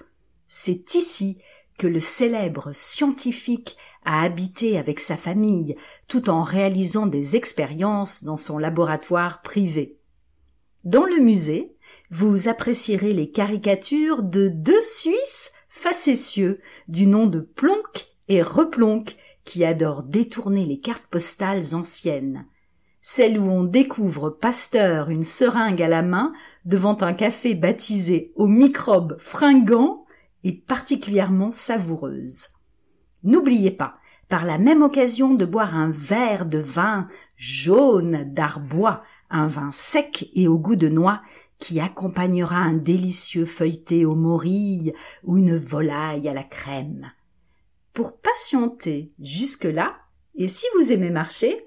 C'est 0.48 0.96
ici 0.96 1.38
que 1.78 1.86
le 1.86 2.00
célèbre 2.00 2.72
scientifique 2.74 3.78
a 4.04 4.24
habité 4.24 4.80
avec 4.80 5.00
sa 5.00 5.18
famille 5.18 5.76
tout 6.08 6.32
en 6.32 6.42
réalisant 6.42 7.06
des 7.06 7.36
expériences 7.36 8.24
dans 8.24 8.38
son 8.38 8.58
laboratoire 8.58 9.44
privé. 9.44 10.00
Dans 10.84 11.06
le 11.06 11.20
musée, 11.20 11.76
vous 12.10 12.48
apprécierez 12.48 13.14
les 13.14 13.30
caricatures 13.30 14.24
de 14.24 14.48
deux 14.48 14.82
Suisses 14.82 15.52
facétieux 15.78 16.60
du 16.88 17.08
nom 17.08 17.28
de 17.28 17.40
Plonk 17.40 18.08
et 18.28 18.42
Replonk 18.42 19.16
qui 19.44 19.64
adorent 19.64 20.04
détourner 20.04 20.66
les 20.66 20.80
cartes 20.80 21.08
postales 21.08 21.74
anciennes. 21.74 22.46
Celle 23.02 23.40
où 23.40 23.50
on 23.50 23.64
découvre 23.64 24.30
Pasteur 24.30 25.10
une 25.10 25.24
seringue 25.24 25.82
à 25.82 25.88
la 25.88 26.02
main 26.02 26.34
devant 26.66 27.02
un 27.02 27.14
café 27.14 27.56
baptisé 27.56 28.34
aux 28.36 28.48
microbes 28.48 29.16
fringants 29.20 30.04
particulièrement 30.52 31.52
savoureuse. 31.52 32.48
N'oubliez 33.24 33.72
pas, 33.72 33.98
par 34.30 34.46
la 34.46 34.58
même 34.58 34.82
occasion, 34.82 35.34
de 35.34 35.46
boire 35.46 35.76
un 35.76 35.90
verre 35.90 36.46
de 36.46 36.60
vin 36.60 37.08
jaune 37.36 38.24
d'arbois, 38.34 39.04
un 39.30 39.48
vin 39.48 39.72
sec 39.72 40.30
et 40.34 40.48
au 40.48 40.58
goût 40.58 40.76
de 40.76 40.90
noix, 40.90 41.22
qui 41.60 41.80
accompagnera 41.80 42.58
un 42.58 42.74
délicieux 42.74 43.46
feuilleté 43.46 44.06
aux 44.06 44.16
morilles 44.16 44.94
ou 45.24 45.38
une 45.38 45.56
volaille 45.56 46.28
à 46.28 46.34
la 46.34 46.44
crème. 46.44 47.12
Pour 47.94 48.20
patienter 48.20 49.08
jusque-là, 49.20 49.98
et 50.36 50.48
si 50.48 50.66
vous 50.76 50.92
aimez 50.92 51.10
marcher, 51.10 51.66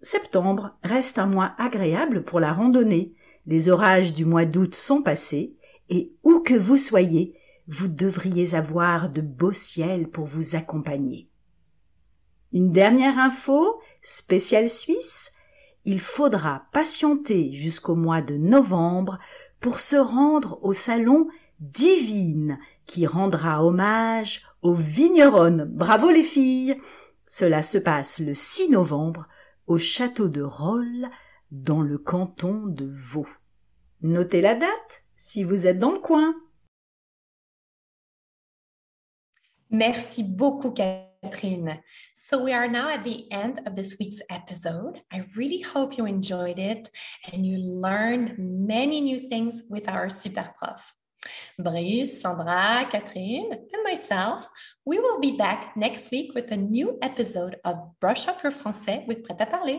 septembre 0.00 0.76
reste 0.84 1.18
un 1.18 1.26
mois 1.26 1.54
agréable 1.58 2.22
pour 2.22 2.38
la 2.38 2.52
randonnée. 2.52 3.14
Les 3.46 3.68
orages 3.68 4.12
du 4.12 4.24
mois 4.24 4.44
d'août 4.44 4.74
sont 4.74 5.02
passés, 5.02 5.56
et 5.88 6.12
où 6.22 6.40
que 6.40 6.54
vous 6.54 6.76
soyez, 6.76 7.36
vous 7.66 7.88
devriez 7.88 8.54
avoir 8.54 9.10
de 9.10 9.20
beaux 9.20 9.52
ciels 9.52 10.08
pour 10.08 10.26
vous 10.26 10.54
accompagner. 10.54 11.28
Une 12.52 12.70
dernière 12.70 13.18
info, 13.18 13.80
spéciale 14.02 14.68
suisse, 14.68 15.31
il 15.84 16.00
faudra 16.00 16.66
patienter 16.72 17.52
jusqu'au 17.52 17.94
mois 17.94 18.22
de 18.22 18.36
novembre 18.36 19.18
pour 19.60 19.80
se 19.80 19.96
rendre 19.96 20.58
au 20.62 20.72
salon 20.72 21.28
Divine 21.60 22.58
qui 22.86 23.06
rendra 23.06 23.64
hommage 23.64 24.42
aux 24.62 24.74
vigneronnes. 24.74 25.64
Bravo 25.64 26.10
les 26.10 26.24
filles! 26.24 26.76
Cela 27.24 27.62
se 27.62 27.78
passe 27.78 28.18
le 28.18 28.34
6 28.34 28.70
novembre 28.70 29.28
au 29.66 29.78
château 29.78 30.28
de 30.28 30.42
Rolles 30.42 31.08
dans 31.50 31.80
le 31.80 31.98
canton 31.98 32.66
de 32.66 32.86
Vaud. 32.90 33.28
Notez 34.02 34.40
la 34.40 34.54
date 34.54 35.04
si 35.14 35.44
vous 35.44 35.66
êtes 35.66 35.78
dans 35.78 35.92
le 35.92 36.00
coin. 36.00 36.34
Merci 39.70 40.24
beaucoup. 40.24 40.74
So 42.14 42.42
we 42.42 42.52
are 42.52 42.68
now 42.68 42.90
at 42.90 43.04
the 43.04 43.30
end 43.30 43.60
of 43.64 43.76
this 43.76 43.96
week's 43.98 44.20
episode. 44.28 45.02
I 45.12 45.26
really 45.36 45.60
hope 45.60 45.96
you 45.96 46.04
enjoyed 46.04 46.58
it 46.58 46.88
and 47.32 47.46
you 47.46 47.58
learned 47.58 48.34
many 48.38 49.00
new 49.00 49.28
things 49.28 49.62
with 49.68 49.88
our 49.88 50.10
super 50.10 50.52
prof. 50.58 50.94
Brice, 51.58 52.20
Sandra, 52.20 52.88
Catherine, 52.90 53.52
and 53.52 53.82
myself, 53.84 54.48
we 54.84 54.98
will 54.98 55.20
be 55.20 55.36
back 55.36 55.76
next 55.76 56.10
week 56.10 56.34
with 56.34 56.50
a 56.50 56.56
new 56.56 56.98
episode 57.00 57.56
of 57.64 57.76
Brush 58.00 58.26
Up 58.26 58.42
Your 58.42 58.52
Français 58.52 59.06
with 59.06 59.22
Prêt 59.22 59.38
à 59.38 59.48
Parler. 59.48 59.78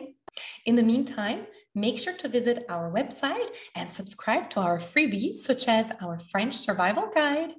In 0.65 0.77
the 0.77 0.84
meantime, 0.84 1.47
make 1.75 1.99
sure 1.99 2.13
to 2.13 2.29
visit 2.29 2.65
our 2.69 2.89
website 2.89 3.49
and 3.75 3.91
subscribe 3.91 4.49
to 4.51 4.62
our 4.62 4.79
freebies, 4.79 5.36
such 5.36 5.67
as 5.67 5.91
our 6.01 6.17
French 6.19 6.56
Survival 6.56 7.10
Guide. 7.13 7.53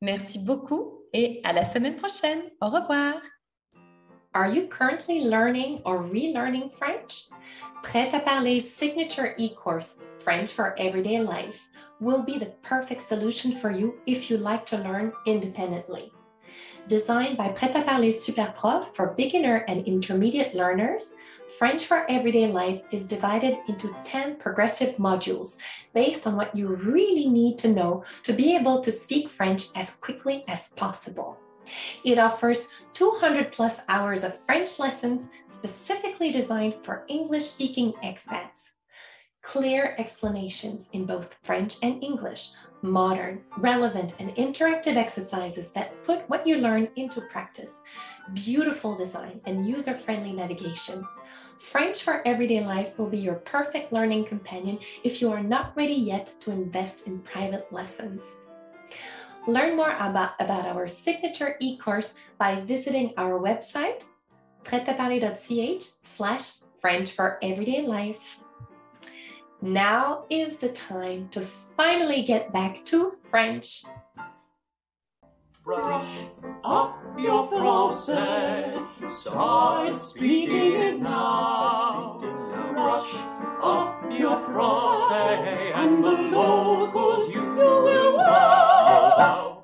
Merci 0.00 0.38
beaucoup 0.38 0.97
et 1.12 1.40
à 1.44 1.52
la 1.52 1.64
semaine 1.64 1.96
prochaine. 1.96 2.42
Au 2.60 2.68
revoir. 2.68 3.20
Are 4.34 4.50
you 4.50 4.68
currently 4.68 5.24
learning 5.24 5.80
or 5.84 6.02
relearning 6.02 6.70
French? 6.70 7.28
Prêt 7.82 8.12
à 8.12 8.24
parler 8.24 8.60
signature 8.60 9.34
e-course 9.38 9.98
French 10.20 10.50
for 10.50 10.74
Everyday 10.78 11.20
Life 11.20 11.68
will 12.00 12.22
be 12.22 12.38
the 12.38 12.52
perfect 12.62 13.02
solution 13.02 13.52
for 13.52 13.70
you 13.70 13.94
if 14.06 14.30
you 14.30 14.36
like 14.36 14.66
to 14.66 14.76
learn 14.76 15.12
independently. 15.26 16.12
Designed 16.88 17.36
by 17.36 17.48
Prêt 17.48 17.74
à 17.74 17.84
Parler 17.84 18.12
Super 18.12 18.52
Prof 18.54 18.94
for 18.94 19.14
beginner 19.16 19.64
and 19.68 19.86
intermediate 19.86 20.54
learners, 20.54 21.12
French 21.56 21.86
for 21.86 22.04
Everyday 22.10 22.52
Life 22.52 22.82
is 22.90 23.06
divided 23.06 23.56
into 23.68 23.96
10 24.04 24.36
progressive 24.36 24.96
modules 24.96 25.56
based 25.94 26.26
on 26.26 26.36
what 26.36 26.54
you 26.54 26.68
really 26.68 27.26
need 27.26 27.56
to 27.58 27.72
know 27.72 28.04
to 28.24 28.34
be 28.34 28.54
able 28.54 28.82
to 28.82 28.92
speak 28.92 29.30
French 29.30 29.68
as 29.74 29.92
quickly 29.92 30.44
as 30.46 30.68
possible. 30.70 31.38
It 32.04 32.18
offers 32.18 32.68
200 32.92 33.50
plus 33.50 33.80
hours 33.88 34.24
of 34.24 34.38
French 34.38 34.78
lessons 34.78 35.28
specifically 35.48 36.30
designed 36.32 36.74
for 36.82 37.04
English 37.08 37.46
speaking 37.46 37.94
expats. 38.04 38.70
Clear 39.42 39.94
explanations 39.98 40.90
in 40.92 41.06
both 41.06 41.38
French 41.42 41.76
and 41.82 42.04
English 42.04 42.50
modern, 42.82 43.42
relevant, 43.58 44.14
and 44.18 44.34
interactive 44.36 44.96
exercises 44.96 45.72
that 45.72 46.04
put 46.04 46.28
what 46.28 46.46
you 46.46 46.58
learn 46.58 46.88
into 46.96 47.20
practice, 47.22 47.80
beautiful 48.34 48.94
design, 48.94 49.40
and 49.46 49.68
user 49.68 49.94
friendly 49.94 50.32
navigation. 50.32 51.04
French 51.58 52.04
for 52.04 52.26
Everyday 52.26 52.64
Life 52.64 52.96
will 52.96 53.10
be 53.10 53.18
your 53.18 53.34
perfect 53.34 53.92
learning 53.92 54.24
companion 54.24 54.78
if 55.02 55.20
you 55.20 55.32
are 55.32 55.42
not 55.42 55.76
ready 55.76 55.94
yet 55.94 56.32
to 56.40 56.52
invest 56.52 57.06
in 57.06 57.18
private 57.20 57.70
lessons. 57.72 58.22
Learn 59.46 59.76
more 59.76 59.96
about, 59.96 60.32
about 60.40 60.66
our 60.66 60.88
signature 60.88 61.56
e-course 61.60 62.14
by 62.38 62.60
visiting 62.60 63.12
our 63.16 63.40
website, 63.40 64.04
pretaparler.ch 64.62 65.84
slash 66.04 66.52
French 66.80 67.10
for 67.10 67.38
Everyday 67.42 67.86
Life. 67.86 68.38
Now 69.60 70.26
is 70.30 70.58
the 70.58 70.68
time 70.68 71.28
to 71.30 71.40
finally 71.40 72.22
get 72.22 72.52
back 72.52 72.84
to 72.86 73.14
French. 73.30 73.82
Brush 75.68 76.20
up 76.64 76.96
your 77.18 77.46
Francais. 77.46 78.74
Start 79.06 79.98
speaking 79.98 80.72
it 80.72 80.98
now. 80.98 82.18
Brush 82.72 83.14
up 83.62 84.02
your 84.10 84.40
Francais, 84.46 85.72
and 85.74 86.02
the 86.02 86.10
locals 86.10 87.30
you 87.30 87.42
will 87.42 88.16
wow. 88.16 89.57